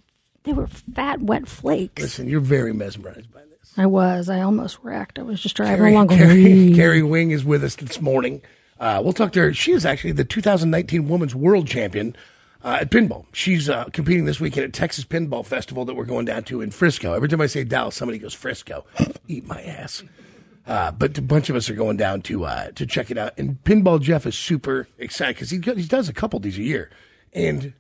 [0.44, 2.01] They were fat, wet flakes.
[2.01, 3.72] Listen, you're very mesmerized by this.
[3.76, 4.30] I was.
[4.30, 5.18] I almost wrecked.
[5.18, 6.07] I was just driving Carrie, along.
[6.07, 8.40] going, Carrie, Carrie Wing is with us this morning.
[8.80, 9.53] Uh, we'll talk to her.
[9.53, 12.16] She is actually the 2019 Women's World Champion
[12.64, 13.26] uh, at pinball.
[13.32, 16.70] She's uh, competing this weekend at Texas Pinball Festival that we're going down to in
[16.70, 17.12] Frisco.
[17.12, 18.86] Every time I say Dallas, somebody goes Frisco.
[19.28, 20.03] Eat my ass.
[20.69, 23.33] Uh, but a bunch of us are going down to uh, to check it out.
[23.39, 26.62] And Pinball Jeff is super excited because he, he does a couple of these a
[26.62, 26.91] year.
[27.33, 27.73] And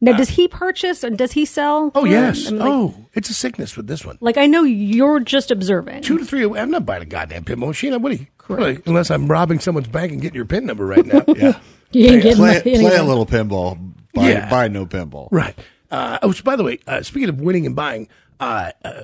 [0.00, 1.90] Now, does he purchase and does he sell?
[1.94, 4.18] oh yes, I mean, like, oh it's a sickness with this one.
[4.20, 6.02] Like I know you're just observing.
[6.02, 6.44] Two to three.
[6.44, 8.00] I'm not buying a goddamn pinball machine.
[8.00, 8.26] What are you?
[8.46, 11.24] what are unless I'm robbing someone's bank and getting your pin number right now.
[11.28, 11.58] yeah.
[11.90, 13.78] You ain't getting play, my- play a little pinball.
[14.12, 14.50] Buy, Yeah.
[14.50, 15.28] buy no pinball.
[15.30, 15.58] Right.
[15.90, 18.08] Uh, oh, so by the way, uh, speaking of winning and buying,
[18.40, 19.02] uh, uh,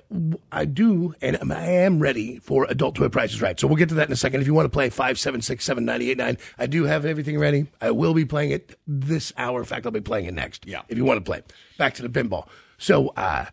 [0.53, 3.59] I do, and I am ready for adult toy prices right.
[3.59, 4.41] So we'll get to that in a second.
[4.41, 7.05] If you want to play five seven six seven ninety eight nine, I do have
[7.05, 7.67] everything ready.
[7.81, 9.59] I will be playing it this hour.
[9.59, 10.67] In fact, I'll be playing it next.
[10.67, 10.83] Yeah.
[10.89, 11.43] If you want to play,
[11.79, 12.49] back to the pinball.
[12.79, 13.47] So uh,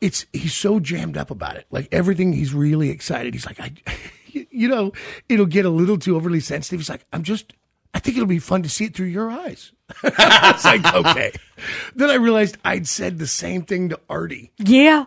[0.00, 1.66] it's he's so jammed up about it.
[1.70, 3.34] Like everything, he's really excited.
[3.34, 3.72] He's like, I,
[4.50, 4.92] you know,
[5.28, 6.80] it'll get a little too overly sensitive.
[6.80, 7.54] He's like, I'm just.
[7.94, 9.72] I think it'll be fun to see it through your eyes.
[10.04, 11.32] it's like, okay.
[11.96, 15.06] then I realized I'd said the same thing to Artie Yeah.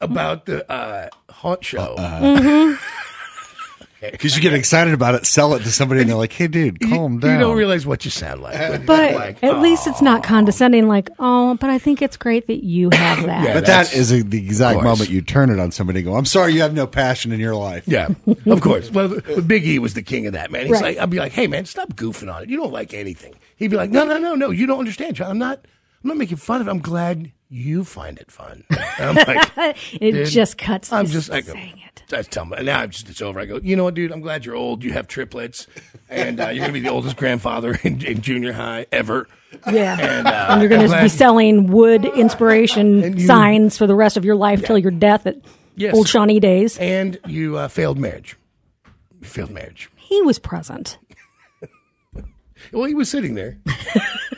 [0.00, 1.94] about the uh, haunt show.
[1.98, 2.78] Mhm.
[4.12, 6.80] Because you get excited about it, sell it to somebody, and they're like, "Hey, dude,
[6.80, 8.56] calm down." You don't realize what you sound like.
[8.86, 10.86] But like, at least it's not condescending.
[10.86, 13.54] Like, oh, but I think it's great that you have that.
[13.54, 16.26] but that is a, the exact moment you turn it on somebody and go, I'm
[16.26, 17.84] sorry you have no passion in your life.
[17.88, 18.08] Yeah,
[18.46, 18.90] of course.
[18.90, 20.62] Well, Big E was the king of that, man.
[20.66, 20.82] He's Right.
[20.82, 22.50] like, I'd be like, hey, man, stop goofing on it.
[22.50, 23.34] You don't like anything.
[23.56, 24.50] He'd be like, no, no, no, no.
[24.50, 25.30] You don't understand, John.
[25.30, 25.64] I'm not.
[26.06, 26.70] I'm not making fun of it.
[26.70, 28.62] I'm glad you find it fun.
[28.70, 32.14] And I'm like, It just cuts I'm just I go, saying it.
[32.16, 32.78] I tell him now.
[32.78, 33.40] I'm just it's over.
[33.40, 33.58] I go.
[33.60, 34.12] You know what, dude?
[34.12, 34.84] I'm glad you're old.
[34.84, 35.66] You have triplets,
[36.08, 39.26] and uh, you're gonna be the oldest grandfather in, in junior high ever.
[39.68, 39.98] Yeah.
[39.98, 43.96] And, uh, and you're going I'm to be selling wood inspiration you- signs for the
[43.96, 45.38] rest of your life till your death at
[45.74, 45.94] Yes.
[45.96, 46.78] old Shawnee days.
[46.78, 48.36] And you uh, failed marriage.
[49.20, 49.90] You failed marriage.
[49.96, 50.98] He was present.
[52.72, 53.58] Well, he was sitting there.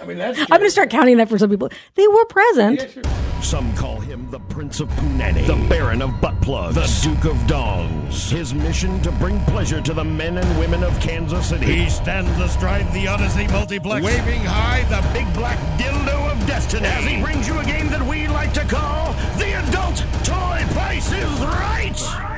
[0.01, 1.71] I mean, that's I'm going to start counting that for some people.
[1.95, 2.99] They were present.
[3.43, 7.37] Some call him the Prince of Punani, the Baron of Butt Plugs, the Duke of
[7.43, 8.31] Dongs.
[8.31, 11.67] His mission to bring pleasure to the men and women of Kansas City.
[11.67, 17.05] He stands astride the Odyssey multiplex, waving high the big black dildo of destiny as
[17.05, 21.41] he brings you a game that we like to call the Adult Toy Price is
[21.41, 22.38] Right.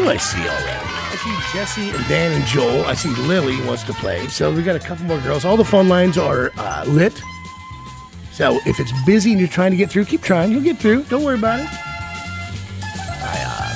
[0.00, 0.86] Do I see already?
[1.12, 2.86] I see Jesse and Dan and Joel.
[2.86, 4.26] I see Lily wants to play.
[4.28, 5.44] So we got a couple more girls.
[5.44, 7.20] All the phone lines are uh, lit.
[8.32, 10.52] So if it's busy and you're trying to get through, keep trying.
[10.52, 11.02] You'll get through.
[11.04, 11.66] Don't worry about it.
[13.22, 13.68] I uh,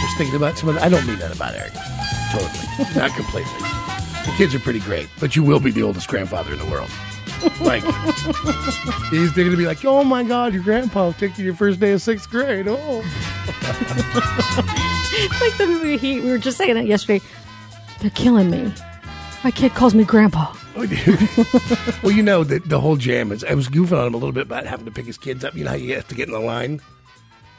[0.00, 1.74] just thinking about some of the, I don't mean that about Eric.
[2.32, 3.52] Totally, not completely.
[4.24, 6.88] The kids are pretty great, but you will be the oldest grandfather in the world.
[7.60, 7.82] Like
[9.10, 11.92] he's they're gonna be like, oh my god, your grandpa took you your first day
[11.92, 12.66] of sixth grade.
[12.68, 13.02] Oh.
[15.16, 17.24] It's like the movie he, we were just saying that yesterday.
[18.00, 18.72] They're killing me.
[19.42, 20.54] My kid calls me grandpa.
[22.02, 23.44] well, you know that the whole jam is.
[23.44, 25.54] I was goofing on him a little bit about having to pick his kids up.
[25.54, 26.80] You know how you have to get in the line.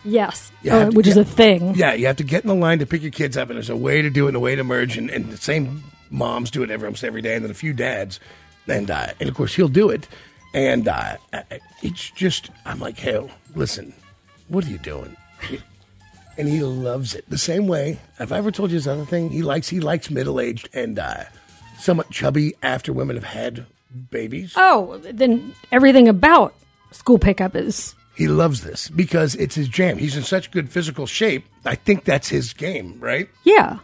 [0.04, 1.76] Yes, uh, to- which is a thing.
[1.76, 3.70] Yeah, you have to get in the line to pick your kids up, and there's
[3.70, 4.98] a way to do it and a way to merge.
[4.98, 7.74] And, and the same moms do it every almost every day, and then a few
[7.74, 8.20] dads,
[8.68, 10.08] and uh, and of course he'll do it.
[10.54, 11.18] And uh,
[11.84, 13.94] it's just, I'm like, hey, listen,
[14.48, 15.16] what are you doing?
[16.38, 17.98] And he loves it the same way.
[18.18, 19.30] Have I ever told you this other thing?
[19.30, 21.24] He likes he likes middle aged and uh,
[21.78, 23.66] somewhat chubby after women have had
[24.12, 24.52] babies.
[24.58, 26.54] Oh, then everything about
[26.92, 29.98] school pickup is He loves this because it's his jam.
[29.98, 31.46] He's in such good physical shape.
[31.64, 33.30] I think that's his game, right?
[33.46, 33.80] yeah.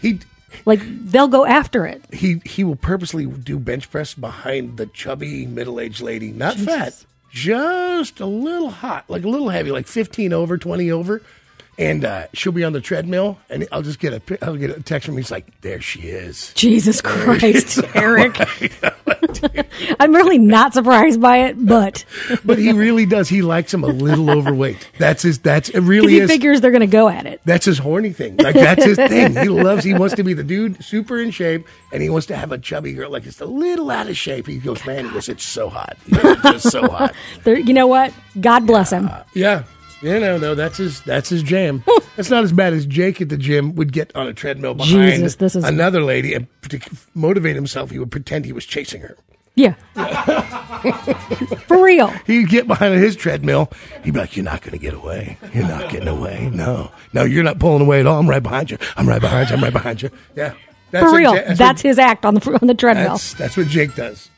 [0.00, 0.20] He
[0.64, 2.02] like they'll go after it.
[2.12, 7.04] He he will purposely do bench press behind the chubby middle aged lady, not fat,
[7.30, 11.22] just a little hot, like a little heavy, like fifteen over, twenty over,
[11.78, 14.82] and uh, she'll be on the treadmill, and I'll just get a I'll get a
[14.82, 15.18] text from him.
[15.18, 17.80] He's like, "There she is." Jesus There Christ.
[17.94, 18.36] Eric.
[20.00, 22.04] I'm really not surprised by it, but
[22.44, 23.28] but he really does.
[23.28, 24.88] He likes him a little overweight.
[24.98, 25.38] That's his.
[25.38, 25.80] That's it.
[25.80, 26.30] Really he is.
[26.30, 27.40] figures they're going to go at it.
[27.44, 28.36] That's his horny thing.
[28.38, 29.36] Like that's his thing.
[29.36, 29.84] He loves.
[29.84, 32.58] He wants to be the dude, super in shape, and he wants to have a
[32.58, 34.46] chubby girl like it's a little out of shape.
[34.46, 35.96] He goes, man, he goes, it's so hot.
[36.06, 37.14] It's just so hot.
[37.44, 38.12] There- you know what?
[38.40, 39.10] God bless him.
[39.34, 39.64] Yeah.
[40.06, 41.00] You know, no, that's his.
[41.02, 41.82] That's his jam.
[42.16, 44.92] That's not as bad as Jake at the gym would get on a treadmill behind
[45.14, 46.78] Jesus, this is- another lady and to
[47.14, 47.90] motivate himself.
[47.90, 49.16] He would pretend he was chasing her.
[49.56, 49.72] Yeah.
[51.66, 52.08] For real.
[52.26, 53.70] He'd get behind his treadmill.
[54.04, 55.38] He'd be like, "You're not going to get away.
[55.54, 56.50] You're not getting away.
[56.52, 58.18] No, no, you're not pulling away at all.
[58.20, 58.78] I'm right behind you.
[58.96, 59.56] I'm right behind you.
[59.56, 60.10] I'm right behind you.
[60.36, 60.52] Yeah,
[60.90, 61.34] For what real.
[61.34, 63.12] Ja- That's, what- his act on the on the treadmill.
[63.14, 64.28] That's, that's what Jake does.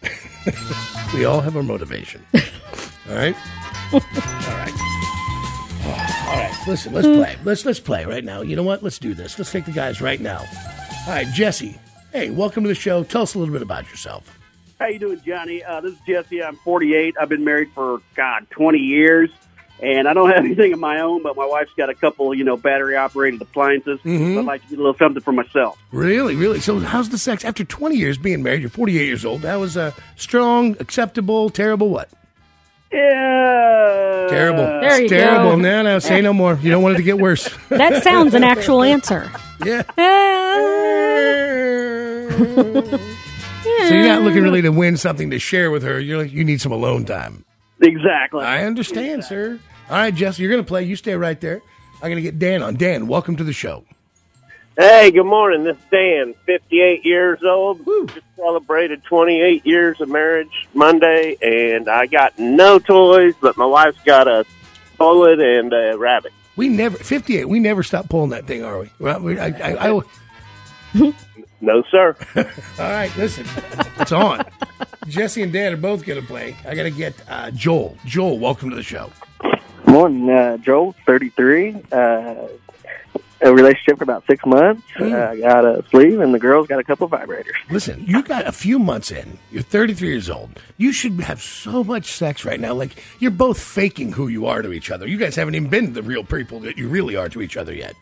[1.14, 2.24] we all have our motivation.
[3.10, 3.34] All right.
[3.92, 4.97] All right.
[6.28, 6.54] All right.
[6.66, 7.36] Listen, let's play.
[7.44, 8.42] Let's let's play right now.
[8.42, 8.82] You know what?
[8.82, 9.38] Let's do this.
[9.38, 10.40] Let's take the guys right now.
[11.06, 11.78] All right, Jesse.
[12.12, 13.02] Hey, welcome to the show.
[13.02, 14.38] Tell us a little bit about yourself.
[14.78, 15.64] How you doing, Johnny?
[15.64, 16.42] Uh, this is Jesse.
[16.42, 17.16] I'm 48.
[17.18, 19.30] I've been married for God 20 years,
[19.82, 21.22] and I don't have anything of my own.
[21.22, 23.98] But my wife's got a couple, you know, battery operated appliances.
[24.00, 24.34] Mhm.
[24.34, 25.78] So I'd like to get a little something for myself.
[25.92, 26.60] Really, really.
[26.60, 28.60] So, how's the sex after 20 years being married?
[28.60, 29.40] You're 48 years old.
[29.42, 31.88] That was uh, strong, acceptable, terrible.
[31.88, 32.10] What?
[32.92, 34.26] Yeah.
[34.30, 34.62] Terrible.
[34.64, 35.50] There you It's terrible.
[35.52, 35.56] go.
[35.56, 36.58] No, no, say no more.
[36.62, 37.48] You don't want it to get worse.
[37.68, 39.30] That sounds an actual answer.
[39.64, 39.82] Yeah.
[43.88, 45.98] So you're not looking really to win something to share with her.
[46.00, 47.44] You're like, you need some alone time.
[47.80, 48.44] Exactly.
[48.44, 49.58] I understand, sir.
[49.88, 50.84] All right, Jesse, you're going to play.
[50.84, 51.62] You stay right there.
[51.96, 52.76] I'm going to get Dan on.
[52.76, 53.84] Dan, welcome to the show.
[54.78, 55.64] Hey, good morning.
[55.64, 57.84] This is Dan, 58 years old.
[57.84, 64.00] Just celebrated 28 years of marriage Monday, and I got no toys, but my wife's
[64.04, 64.46] got a
[64.96, 66.32] toilet and a rabbit.
[66.54, 67.46] We never 58.
[67.48, 68.88] We never stop pulling that thing, are we?
[69.00, 70.00] Well, we I, I, I,
[71.60, 72.14] no, sir.
[72.36, 72.44] All
[72.78, 73.46] right, listen,
[73.98, 74.44] it's on.
[75.08, 76.56] Jesse and Dan are both going to play.
[76.64, 77.98] I got to get uh, Joel.
[78.04, 79.10] Joel, welcome to the show.
[79.88, 81.82] Morning, uh, Joel, 33.
[81.90, 82.34] Uh,
[83.40, 84.82] a relationship for about six months.
[84.96, 85.12] Mm.
[85.12, 87.52] Uh, got a sleeve, and the girl's got a couple vibrators.
[87.70, 89.38] Listen, you got a few months in.
[89.50, 90.60] You're 33 years old.
[90.76, 92.74] You should have so much sex right now.
[92.74, 95.06] Like you're both faking who you are to each other.
[95.06, 97.72] You guys haven't even been the real people that you really are to each other
[97.72, 97.94] yet.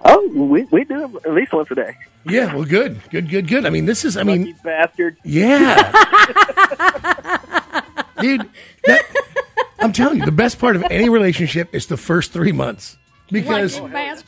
[0.00, 1.94] Oh, we, we do it at least once a day.
[2.24, 3.66] Yeah, well, good, good, good, good.
[3.66, 4.16] I mean, this is.
[4.16, 5.16] I mean, bastard.
[5.24, 5.92] Yeah.
[8.20, 8.48] Dude,
[8.84, 9.04] that,
[9.78, 12.96] I'm telling you, the best part of any relationship is the first three months.
[13.30, 13.80] Because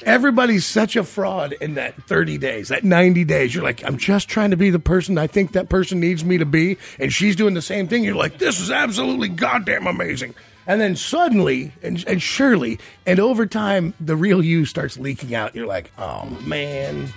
[0.05, 3.55] everybody's such a fraud in that 30 days, that 90 days.
[3.55, 6.39] You're like, I'm just trying to be the person I think that person needs me
[6.39, 6.77] to be.
[6.99, 8.05] And she's doing the same thing.
[8.05, 10.35] You're like, this is absolutely goddamn amazing.
[10.67, 15.55] And then suddenly and, and surely, and over time, the real you starts leaking out.
[15.57, 17.09] You're like, oh man,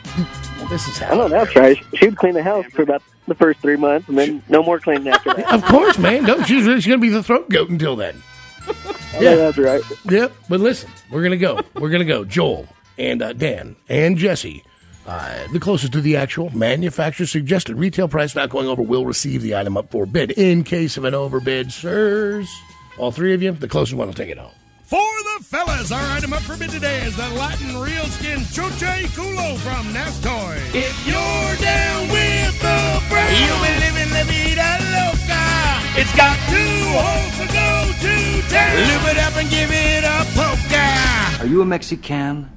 [0.69, 1.15] this is I how.
[1.15, 1.77] know that's right.
[1.95, 4.79] She would clean the house for about the first three months, and then no more
[4.79, 5.45] cleaning after that.
[5.53, 6.23] Of course, man.
[6.23, 8.21] No, she's, she's going to be the throat goat until then.
[9.19, 9.81] Yeah, that's right.
[10.09, 10.33] Yep.
[10.49, 11.59] But listen, we're gonna go.
[11.75, 12.25] We're gonna go.
[12.25, 14.63] Joel and uh, Dan and Jesse,
[15.05, 19.43] uh, the closest to the actual manufacturer suggested retail price not going over, will receive
[19.43, 20.31] the item up for bid.
[20.31, 22.49] In case of an overbid, sirs,
[22.97, 24.51] all three of you, the closest one will take it home.
[24.81, 29.05] For the fellas, our item up for bid today is the Latin Real Skin Choche
[29.09, 30.57] Culo from Nastoy.
[30.73, 35.52] If you're down with the brand, you'll be living la vida loca.
[35.95, 36.57] It's got two
[36.97, 38.77] holes to go to town.
[38.77, 41.43] Lube it up and give it a polka.
[41.43, 42.49] Are you a Mexican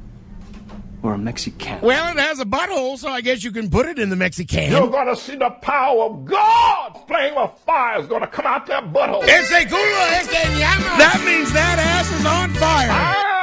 [1.02, 1.80] or a Mexican?
[1.82, 4.70] Well, it has a butthole, so I guess you can put it in the Mexican.
[4.70, 6.98] You're gonna see the power of God.
[7.06, 9.22] Flame of fire is gonna come out that butthole.
[9.24, 10.96] Ese culo, este llama.
[10.96, 12.88] That means that ass is on fire.
[12.90, 13.35] Ah,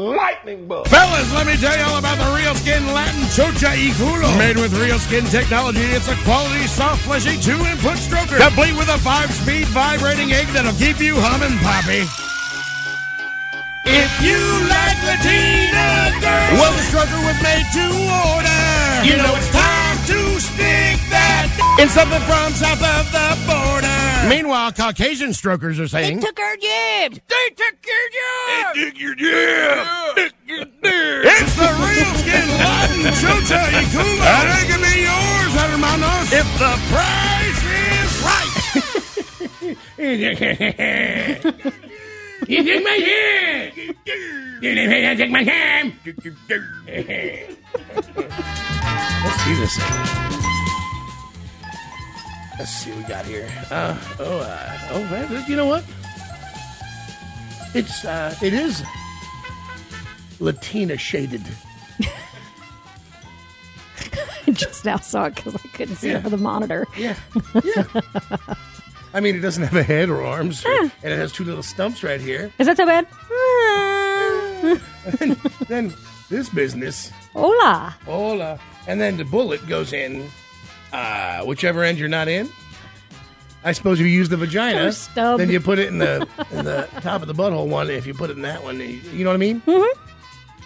[0.00, 0.88] lightning bug.
[0.88, 4.36] Fellas, let me tell you all about the Real Skin Latin Chocha y Culo.
[4.38, 8.38] Made with Real Skin technology, it's a quality, soft, fleshy, two-input stroker.
[8.38, 12.29] Complete with a five-speed vibrating egg that'll keep you humming, Poppy.
[13.86, 14.36] If you
[14.68, 18.60] like Latina girls, well, the stroker was made to order.
[19.08, 21.48] You know it's time to stick that
[21.80, 24.28] in something from south of the border.
[24.28, 27.20] Meanwhile, Caucasian strokers are saying, They took our jibs.
[27.26, 28.74] They took your job.
[28.74, 30.16] They took your job.
[30.46, 34.20] It's the real skin Latin Chocha y Culo.
[34.28, 38.56] And it can be yours, hermanos, if the price is right.
[42.48, 43.72] You take my hand.
[44.62, 45.92] You take my hand.
[49.22, 49.78] Let's do this.
[52.58, 53.48] Let's see what we got here.
[53.70, 55.84] Uh, oh, uh, oh, you know what?
[57.74, 58.82] It's uh, it is
[60.40, 61.42] Latina shaded.
[64.46, 66.18] I just now saw it because I couldn't see Yeah.
[66.18, 66.86] it for the monitor.
[66.96, 67.14] Yeah.
[69.12, 71.62] I mean, it doesn't have a head or arms, or- and it has two little
[71.62, 72.52] stumps right here.
[72.58, 73.06] Is that so bad?
[75.18, 75.36] then,
[75.68, 75.94] then
[76.28, 77.96] this business, Hola.
[78.04, 80.28] hola, and then the bullet goes in
[80.92, 82.48] uh, whichever end you're not in.
[83.64, 86.88] I suppose if you use the vagina, then you put it in the in the
[87.00, 87.90] top of the butthole one.
[87.90, 89.60] If you put it in that one, you, you know what I mean?
[89.62, 90.00] Mm-hmm.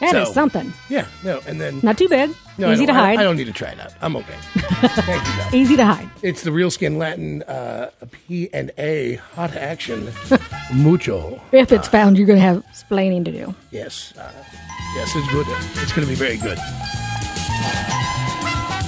[0.00, 0.72] That is So- something.
[0.88, 2.30] Yeah, no, and then Not too big.
[2.58, 3.18] No, Easy to don't- I- hide.
[3.18, 3.92] I, don't need to try it out.
[4.00, 4.34] I'm okay.
[4.54, 5.42] Thank you.
[5.42, 5.54] Doc.
[5.54, 6.08] Easy to hide.
[6.22, 10.12] It's the Real Skin Latin uh, P and A Hot Action
[10.74, 11.40] Mucho.
[11.52, 13.54] If it's found, you're going to have explaining to do.
[13.72, 14.30] Yes, uh,
[14.96, 15.46] yes, it's good.
[15.82, 16.58] It's going to be very good.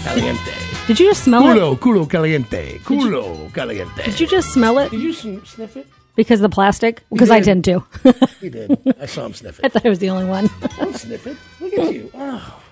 [0.05, 0.53] Caliente.
[0.87, 1.55] Did you just smell it?
[1.55, 2.79] Culo, culo caliente.
[2.85, 4.05] Culo caliente.
[4.05, 4.91] Did you just smell it?
[4.93, 5.87] Did you sniff it?
[6.17, 7.05] Because of the plastic?
[7.11, 7.85] Because I didn't do.
[8.41, 8.79] He did.
[9.01, 9.65] I saw him sniff it.
[9.65, 9.73] I it.
[9.73, 10.51] thought I was the only one.
[10.77, 11.37] Don't sniff it.
[11.61, 12.11] Look at you.
[12.19, 12.63] Oh.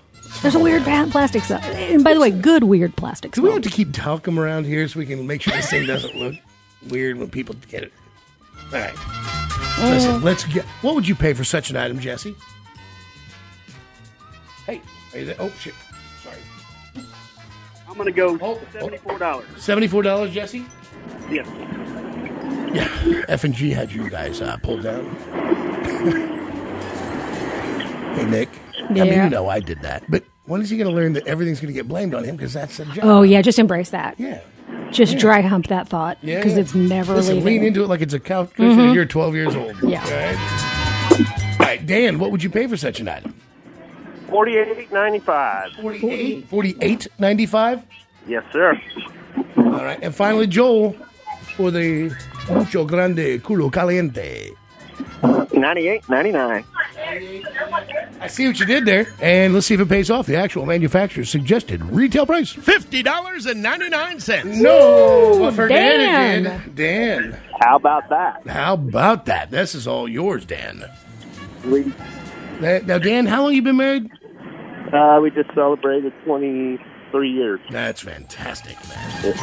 [0.41, 1.63] There's a weird bad plastic stuff.
[1.65, 3.55] And by the way, good weird plastic Do we smell.
[3.55, 6.35] have to keep talcum around here so we can make sure this thing doesn't look
[6.89, 7.93] weird when people get it?
[8.73, 8.93] All right.
[9.79, 10.19] Listen, uh.
[10.19, 10.65] let's get.
[10.81, 12.35] What would you pay for such an item, Jesse?
[14.65, 14.81] Hey,
[15.13, 15.35] are you there?
[15.39, 15.73] Oh shit!
[16.23, 16.37] Sorry.
[17.87, 18.61] I'm going to go oh, oh.
[18.73, 19.47] seventy-four dollars.
[19.57, 20.65] Seventy-four dollars, Jesse.
[21.29, 21.47] Yes.
[22.75, 25.05] Yeah, F and G had you guys uh, pulled down.
[28.15, 28.49] hey, Nick.
[28.77, 29.23] I mean, Yeah.
[29.23, 31.73] you know I did that, but when is he going to learn that everything's going
[31.73, 32.35] to get blamed on him?
[32.35, 32.99] Because that's the job.
[33.03, 34.19] Oh, yeah, just embrace that.
[34.19, 34.41] Yeah.
[34.91, 35.19] Just Yeah.
[35.19, 36.17] dry hump that thought.
[36.21, 36.59] Yeah, Because yeah.
[36.59, 37.61] it's never Listen, leaving.
[37.61, 38.93] lean into it like it's a couch cushion Mhm.
[38.93, 39.75] you're 12 years old.
[39.81, 40.03] Yeah.
[40.03, 40.37] All right.
[41.59, 43.33] All right, Dan, what would you pay for such an item?
[44.29, 45.71] Forty-eight ninety-five.
[45.81, 47.81] 48 48 95
[48.27, 48.79] Yes, sir.
[49.57, 49.99] All right.
[50.01, 50.95] And finally, Joel,
[51.55, 52.11] for the
[52.49, 54.51] Mucho Grande Culo Caliente.
[55.53, 56.63] Ninety-eight ninety-nine.
[58.21, 59.07] I see what you did there.
[59.21, 60.25] And let's see if it pays off.
[60.25, 62.51] The actual manufacturer's suggested retail price.
[62.51, 64.57] Fifty dollars and ninety nine cents.
[64.59, 66.61] No, but for Dan, Dan.
[66.61, 67.31] it did.
[67.31, 67.39] Dan.
[67.61, 68.47] How about that?
[68.47, 69.51] How about that?
[69.51, 70.85] This is all yours, Dan.
[72.61, 74.09] That- Now, Dan, how long you been married?
[74.93, 76.13] Uh, we just celebrated
[77.11, 77.59] twenty-three years.
[77.69, 79.33] That's fantastic, man.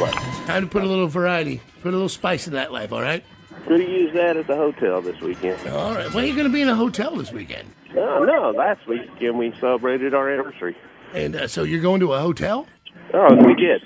[0.45, 3.23] Time to put a little variety, put a little spice in that life, all right?
[3.67, 5.65] Could have used that at the hotel this weekend.
[5.69, 6.13] All right.
[6.13, 7.69] Are you going to be in a hotel this weekend?
[7.95, 10.75] Oh no, last weekend we celebrated our anniversary.
[11.13, 12.67] And uh, so you're going to a hotel?
[13.13, 13.81] Oh, we did.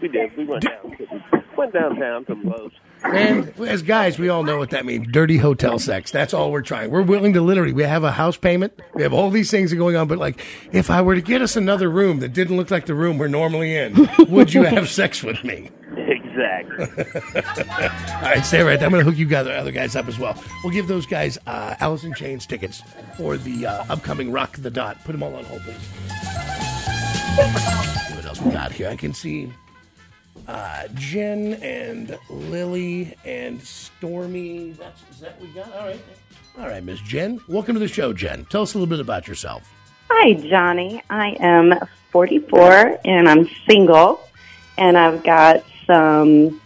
[0.00, 0.36] We did.
[0.36, 0.96] We went down.
[0.96, 2.72] To, went downtown to Lowe's.
[3.14, 5.06] And as guys, we all know what that means.
[5.10, 6.10] Dirty hotel sex.
[6.10, 6.90] That's all we're trying.
[6.90, 8.80] We're willing to literally, we have a house payment.
[8.94, 10.08] We have all these things going on.
[10.08, 12.94] But like, if I were to get us another room that didn't look like the
[12.94, 15.70] room we're normally in, would you have sex with me?
[15.96, 16.86] Exactly.
[18.14, 18.86] All right, stay right there.
[18.86, 20.40] I'm going to hook you guys, other guys up as well.
[20.62, 22.82] We'll give those guys uh, in Chains tickets
[23.16, 25.02] for the uh, upcoming Rock the Dot.
[25.04, 25.76] Put them all on hold, please.
[27.36, 28.88] See what else we got here.
[28.88, 29.52] I can see
[30.48, 34.70] uh, Jen and Lily and Stormy.
[34.72, 35.72] That's is that we got?
[35.74, 36.00] All right.
[36.58, 37.40] All right, Miss Jen.
[37.48, 38.46] Welcome to the show, Jen.
[38.46, 39.70] Tell us a little bit about yourself.
[40.08, 41.02] Hi, Johnny.
[41.10, 41.74] I am
[42.12, 44.20] 44 and I'm single,
[44.78, 46.60] and I've got some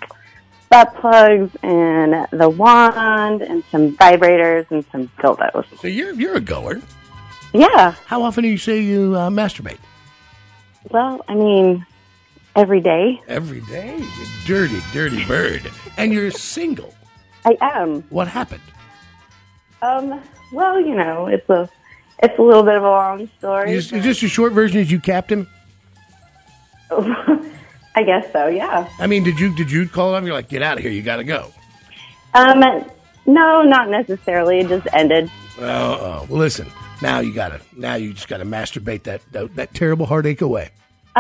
[0.69, 5.65] butt plugs and the wand and some vibrators and some dildos.
[5.81, 6.81] So you're you're a goer.
[7.53, 7.95] Yeah.
[8.07, 9.79] How often do you say you uh, masturbate?
[10.91, 11.85] Well, I mean,
[12.57, 13.21] every day.
[13.29, 13.99] Every day.
[13.99, 15.71] You dirty, dirty bird.
[15.97, 16.95] And you're single.
[17.45, 18.03] I am.
[18.11, 18.63] What happened?
[19.83, 20.21] Um.
[20.53, 21.69] Well, you know, it's a
[22.23, 23.73] it's a little bit of a long story.
[23.73, 25.49] Just, just a short version is you capped him.
[26.91, 28.47] I guess so.
[28.47, 28.89] Yeah.
[28.99, 30.27] I mean, did you did you call him?
[30.27, 30.93] You're like, get out of here.
[30.93, 31.53] You got to go.
[32.35, 32.85] Um.
[33.27, 34.61] No, not necessarily.
[34.61, 35.31] It just ended.
[35.59, 36.27] Oh, oh.
[36.29, 36.67] Well, listen.
[37.01, 37.61] Now you gotta.
[37.77, 40.71] Now you just gotta masturbate that that, that terrible heartache away.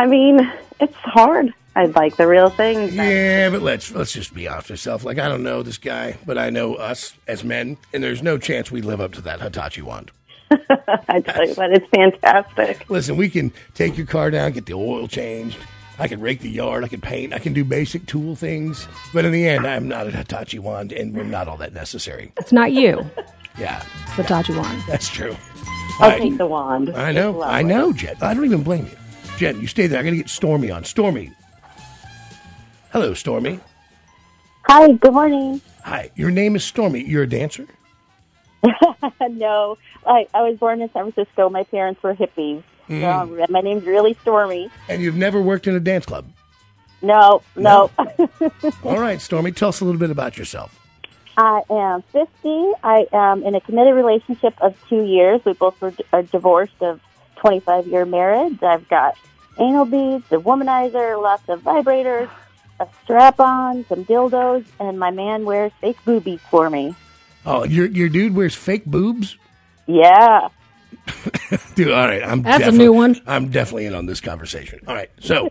[0.00, 1.52] I mean, it's hard.
[1.76, 2.86] I'd like the real thing.
[2.86, 5.04] but- Yeah, but let's let's just be honest with ourselves.
[5.04, 8.38] Like I don't know this guy, but I know us as men, and there's no
[8.38, 10.10] chance we live up to that Hitachi wand.
[11.08, 12.88] I tell you what, it's fantastic.
[12.88, 15.58] Listen, we can take your car down, get the oil changed.
[15.98, 16.82] I can rake the yard.
[16.82, 17.34] I can paint.
[17.34, 18.88] I can do basic tool things.
[19.12, 22.32] But in the end, I'm not a Hitachi wand, and we're not all that necessary.
[22.38, 23.04] It's not you.
[23.58, 24.82] Yeah, It's the Tachi wand.
[24.88, 25.36] that's true.
[25.98, 26.22] I'll All right.
[26.22, 26.88] take the wand.
[26.96, 27.42] I know.
[27.42, 28.16] I know, Jen.
[28.22, 28.96] I don't even blame you.
[29.40, 29.98] Jen, you stay there.
[29.98, 30.84] I'm going to get Stormy on.
[30.84, 31.32] Stormy.
[32.92, 33.58] Hello, Stormy.
[34.66, 35.62] Hi, good morning.
[35.82, 36.10] Hi.
[36.14, 37.02] Your name is Stormy.
[37.02, 37.66] You're a dancer?
[39.30, 41.48] no, I, I was born in San Francisco.
[41.48, 42.62] My parents were hippies.
[42.90, 43.02] Mm.
[43.02, 44.68] Um, my name's really Stormy.
[44.90, 46.26] And you've never worked in a dance club?
[47.00, 47.90] No, no.
[48.84, 49.52] All right, Stormy.
[49.52, 50.78] Tell us a little bit about yourself.
[51.38, 52.28] I am 50.
[52.84, 55.40] I am in a committed relationship of two years.
[55.46, 57.00] We both were are divorced of
[57.36, 58.62] 25 year marriage.
[58.62, 59.16] I've got
[59.58, 62.30] anal beads, a womanizer, lots of vibrators,
[62.78, 66.94] a strap-on, some dildos, and my man wears fake boobies for me.
[67.44, 69.36] Oh, your your dude wears fake boobs.
[69.86, 70.48] Yeah.
[71.74, 73.20] Dude, all right, I'm That's a new one.
[73.26, 74.80] I'm definitely in on this conversation.
[74.86, 75.48] All right, so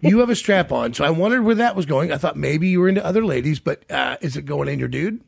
[0.00, 2.12] you have a strap on, so I wondered where that was going.
[2.12, 4.88] I thought maybe you were into other ladies, but uh, is it going in your
[4.88, 5.22] dude?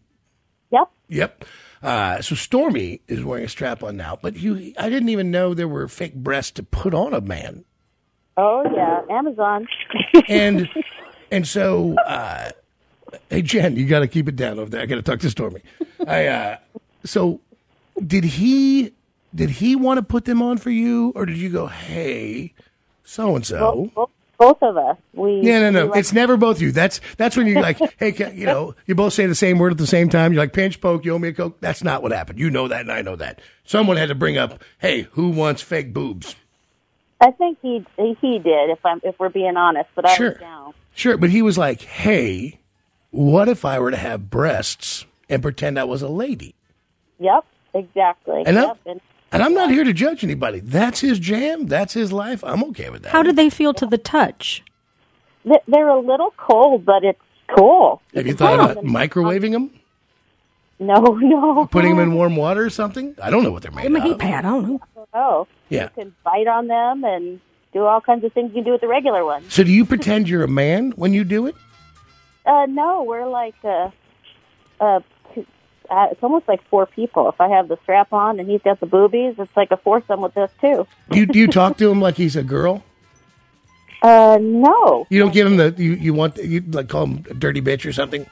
[0.71, 0.91] Yep.
[1.09, 1.45] Yep.
[1.83, 5.53] Uh, so Stormy is wearing a strap on now, but you, I didn't even know
[5.53, 7.65] there were fake breasts to put on a man,
[8.37, 9.67] Oh yeah, Amazon.
[10.29, 10.69] and
[11.31, 12.51] and so uh,
[13.31, 14.81] hey Jen, you got to keep it down over there.
[14.83, 15.61] I got to talk to Stormy.
[16.07, 16.57] I uh,
[17.05, 17.41] so
[18.07, 18.93] did he
[19.35, 22.53] did he want to put them on for you, or did you go, hey,
[23.05, 23.91] so and so?
[24.39, 24.97] both, of us.
[25.15, 25.87] We Yeah, no, no.
[25.87, 26.73] like- It's never both of you.
[26.73, 29.71] That's that's when you're like, hey, ca- you know, you both say the same word
[29.73, 30.33] at the same time.
[30.33, 31.61] You're like, pinch poke, you owe me a coke.
[31.61, 32.41] That's not what happened.
[32.41, 33.41] You know that, and I know that.
[33.65, 36.35] Someone had to bring up, hey, who wants fake boobs?
[37.23, 38.71] I think he he did.
[38.71, 40.31] If I'm if we're being honest, but I Sure.
[40.33, 40.75] was down.
[40.95, 42.59] Sure, but he was like, hey,
[43.11, 46.55] what if I were to have breasts and pretend I was a lady?
[47.21, 47.45] Yep,
[47.75, 48.43] exactly.
[48.45, 49.01] And I'm- and
[49.35, 50.61] And I'm not here to judge anybody.
[50.61, 51.67] That's his jam.
[51.67, 52.45] That's his life.
[52.45, 53.13] I'm okay with that.
[53.13, 54.63] How do they feel to the touch?
[55.67, 57.19] they're a little cold, but it's
[57.57, 58.01] cool.
[58.15, 59.71] Have you thought put about them- microwaving them?
[60.87, 61.67] No, no.
[61.67, 63.15] Putting them in warm water or something?
[63.23, 64.05] I don't know what they're made Give 'em a of.
[64.05, 64.45] heat pad.
[64.45, 64.81] I don't know.
[65.15, 65.85] Oh, Yeah.
[65.85, 67.41] you can bite on them and
[67.73, 69.49] do all kinds of things you can do with the regular one.
[69.49, 71.55] So do you pretend you're a man when you do it?
[72.45, 73.89] Uh, no, we're like uh,
[74.81, 74.99] uh,
[75.89, 77.29] uh, it's almost like four people.
[77.29, 80.21] If I have the strap on and he's got the boobies, it's like a foursome
[80.23, 80.85] with us too.
[81.11, 82.83] Do you, do you talk to him like he's a girl?
[84.03, 87.35] Uh, no, You don't give him the you you want you like call him a
[87.35, 88.27] dirty bitch or something.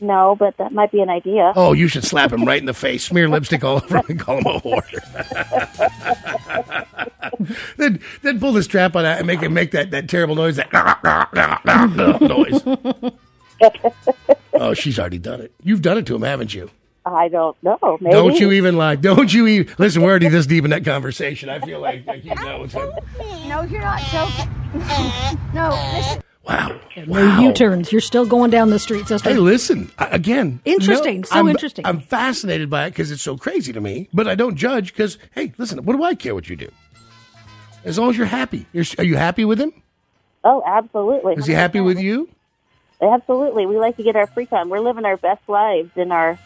[0.00, 1.52] No, but that might be an idea.
[1.56, 4.20] Oh, you should slap him right in the face, smear lipstick all over him, and
[4.20, 4.82] call him a whore.
[7.76, 10.56] then then pull the strap on that and make him make that, that terrible noise
[10.56, 10.70] that
[12.20, 13.12] noise.
[14.54, 15.52] Oh, she's already done it.
[15.62, 16.70] You've done it to him, haven't you?
[17.06, 17.98] I don't know.
[18.00, 18.12] Maybe.
[18.12, 19.00] Don't you even like?
[19.00, 20.02] Don't you even listen?
[20.02, 21.48] We're already this deep in that conversation.
[21.48, 22.64] I feel like, like you know.
[22.64, 22.90] It's like,
[23.46, 24.50] No, you're not joking.
[25.54, 26.22] no, listen.
[26.46, 26.78] Wow.
[27.06, 27.92] No U-turns.
[27.92, 29.30] You're still going down the street, sister.
[29.30, 30.60] Hey, listen I- again.
[30.64, 31.20] Interesting.
[31.22, 31.86] no, So I'm- interesting.
[31.86, 34.08] I'm fascinated by it because it's so crazy to me.
[34.12, 35.82] But I don't judge because hey, listen.
[35.84, 36.70] What do I care what you do?
[37.84, 38.66] As long as you're happy.
[38.72, 39.72] You're, are you happy with him?
[40.44, 41.34] Oh, absolutely.
[41.34, 42.28] Is he happy with you?
[43.02, 43.64] Absolutely.
[43.66, 44.68] We like to get our free time.
[44.68, 46.38] We're living our best lives in our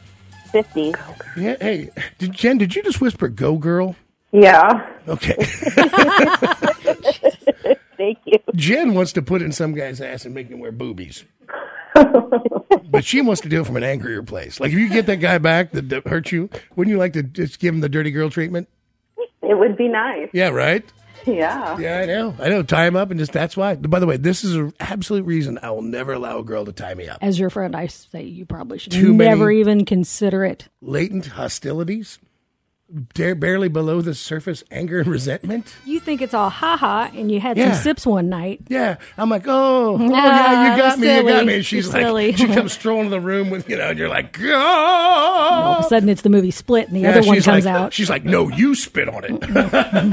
[0.53, 0.95] fifties.
[1.37, 1.57] Yeah.
[1.61, 3.97] Hey, did, Jen, did you just whisper "Go, girl"?
[4.31, 4.89] Yeah.
[5.09, 5.37] Okay.
[7.99, 8.39] Thank you.
[8.55, 11.25] Jen wants to put in some guy's ass and make him wear boobies.
[11.95, 14.59] but she wants to do it from an angrier place.
[14.59, 17.23] Like if you get that guy back that, that hurt you, wouldn't you like to
[17.23, 18.69] just give him the dirty girl treatment?
[19.43, 20.29] It would be nice.
[20.33, 20.85] Yeah, right.
[21.27, 21.79] Yeah.
[21.79, 22.35] Yeah, I know.
[22.39, 22.63] I know.
[22.63, 23.77] Tie him up and just that's why.
[23.77, 26.73] By the way, this is an absolute reason I will never allow a girl to
[26.73, 27.19] tie me up.
[27.23, 30.69] As your friend, I say you probably should Too never even consider it.
[30.81, 32.34] Latent hostilities, dare,
[32.91, 35.75] barely below the surface anger and resentment.
[35.85, 37.73] You think it's all haha, and you had Yeah.
[37.73, 38.61] some sips one night.
[38.69, 41.55] Yeah, I'm like, oh, oh yeah, you got me, you got me.
[41.57, 42.33] And she's You're like, silly.
[42.37, 44.55] she comes strolling in the room with, you know, and you're like, oh.
[44.55, 47.75] All of a sudden, it's the movie Split, and the Yeah, other one comes like,
[47.75, 47.93] out.
[47.93, 49.33] She's like, no, you spit on it.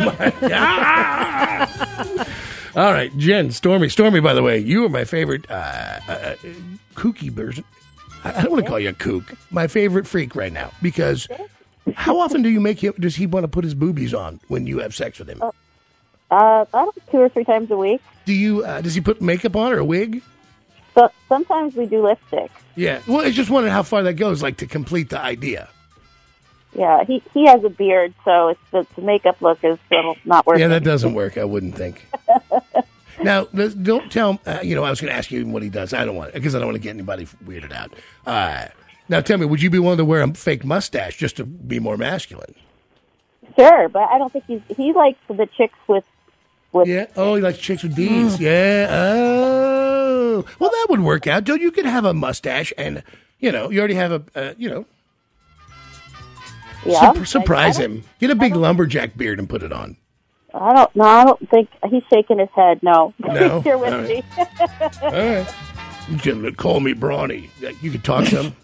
[0.01, 2.28] Like, "Ah!"
[2.76, 4.22] All right, Jen, Stormy, Stormy.
[4.22, 6.36] By the way, you are my favorite uh, uh,
[6.95, 7.63] kooky version.
[8.24, 9.34] I I don't want to call you a kook.
[9.49, 11.28] My favorite freak right now because
[11.95, 12.93] how often do you make him?
[12.99, 15.41] Does he want to put his boobies on when you have sex with him?
[15.41, 15.51] Uh,
[16.32, 18.01] I don't know, two or three times a week.
[18.25, 18.63] Do you?
[18.63, 20.21] Uh, does he put makeup on or a wig?
[20.93, 22.51] But sometimes we do lipstick.
[22.75, 23.01] Yeah.
[23.07, 25.69] Well, I just wondered how far that goes, like to complete the idea.
[26.73, 29.77] Yeah, he he has a beard, so it's the, the makeup look is
[30.23, 30.61] not working.
[30.61, 31.38] Yeah, that doesn't work.
[31.38, 32.05] I wouldn't think.
[33.23, 34.39] now, don't tell.
[34.45, 35.93] Uh, you know, I was going to ask you what he does.
[35.93, 37.91] I don't want because I don't want to get anybody weirded out.
[39.12, 41.82] Now, tell me, would you be willing to wear a fake mustache just to be
[41.82, 42.55] more masculine?
[43.59, 46.05] Sure, but I don't think he's he likes the chicks with
[46.72, 47.07] with Yeah.
[47.18, 48.39] Oh, he likes chicks with D's.
[48.39, 48.88] Yeah.
[48.89, 50.45] Oh.
[50.59, 51.43] Well, that would work out.
[51.43, 53.03] Don't you could have a mustache and
[53.39, 54.86] you know you already have a uh, you know
[56.86, 57.12] yeah.
[57.12, 58.03] sur- surprise I, I him.
[58.20, 59.97] Get a big lumberjack beard and put it on.
[60.53, 62.82] I don't no, I don't think he's shaking his head.
[62.82, 63.62] No, No?
[63.66, 64.07] you're with All right.
[64.07, 64.24] me.
[65.01, 65.53] All right.
[66.09, 67.49] You can call me Brawny.
[67.82, 68.55] You could talk to him.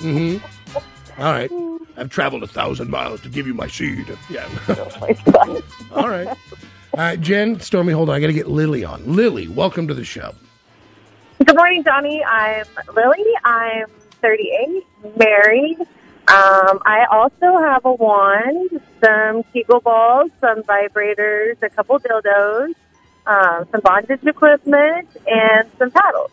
[0.00, 1.20] Mm-hmm.
[1.20, 1.50] All right.
[1.96, 4.06] I've traveled a thousand miles to give you my seed.
[4.30, 4.48] Yeah.
[5.92, 6.28] All right.
[6.28, 6.36] All
[6.94, 8.16] right, Jen, Stormy, hold on.
[8.16, 9.04] I got to get Lily on.
[9.04, 10.34] Lily, welcome to the show.
[11.44, 12.24] Good morning, Johnny.
[12.24, 13.24] I'm Lily.
[13.44, 13.86] I'm
[14.20, 14.84] 38,
[15.16, 15.80] married.
[15.80, 22.74] Um, I also have a wand, some Kegel balls, some vibrators, a couple dildos,
[23.26, 26.30] um, some bondage equipment, and some paddles.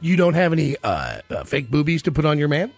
[0.00, 2.72] You don't have any uh, uh, fake boobies to put on your man?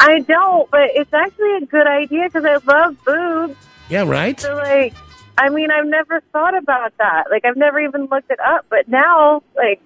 [0.00, 3.56] I don't, but it's actually a good idea because I love boobs.
[3.88, 4.40] Yeah, right.
[4.40, 4.94] So, like,
[5.36, 7.24] I mean, I've never thought about that.
[7.30, 8.66] Like, I've never even looked it up.
[8.70, 9.80] But now, like,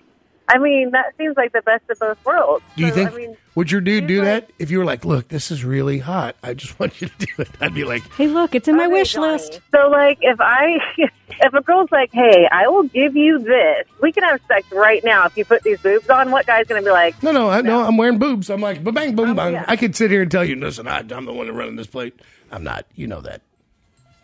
[0.49, 2.65] I mean, that seems like the best of both worlds.
[2.77, 5.05] Do you So, think I mean, would your dude do that if you were like,
[5.05, 6.37] "Look, this is really hot.
[6.43, 8.87] I just want you to do it." I'd be like, Hey, look, it's in my
[8.87, 9.61] wish list.
[9.71, 10.77] so like, if I,
[11.29, 13.87] if a girl's like, "Hey, I will give you this.
[14.03, 16.83] We can have sex right now if you put these boobs on." What guy's gonna
[16.83, 17.23] be like?
[17.23, 19.65] "No, no, I, no, I'm wearing boobs." I'm like, "Ba bang, boom, oh, bang." yeah.
[19.67, 22.13] I could sit here and tell you, "Listen, I, I'm the one running this place."
[22.53, 22.85] I'm not.
[22.95, 23.41] You know that.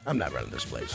[0.06, 0.94] I'm not running this place.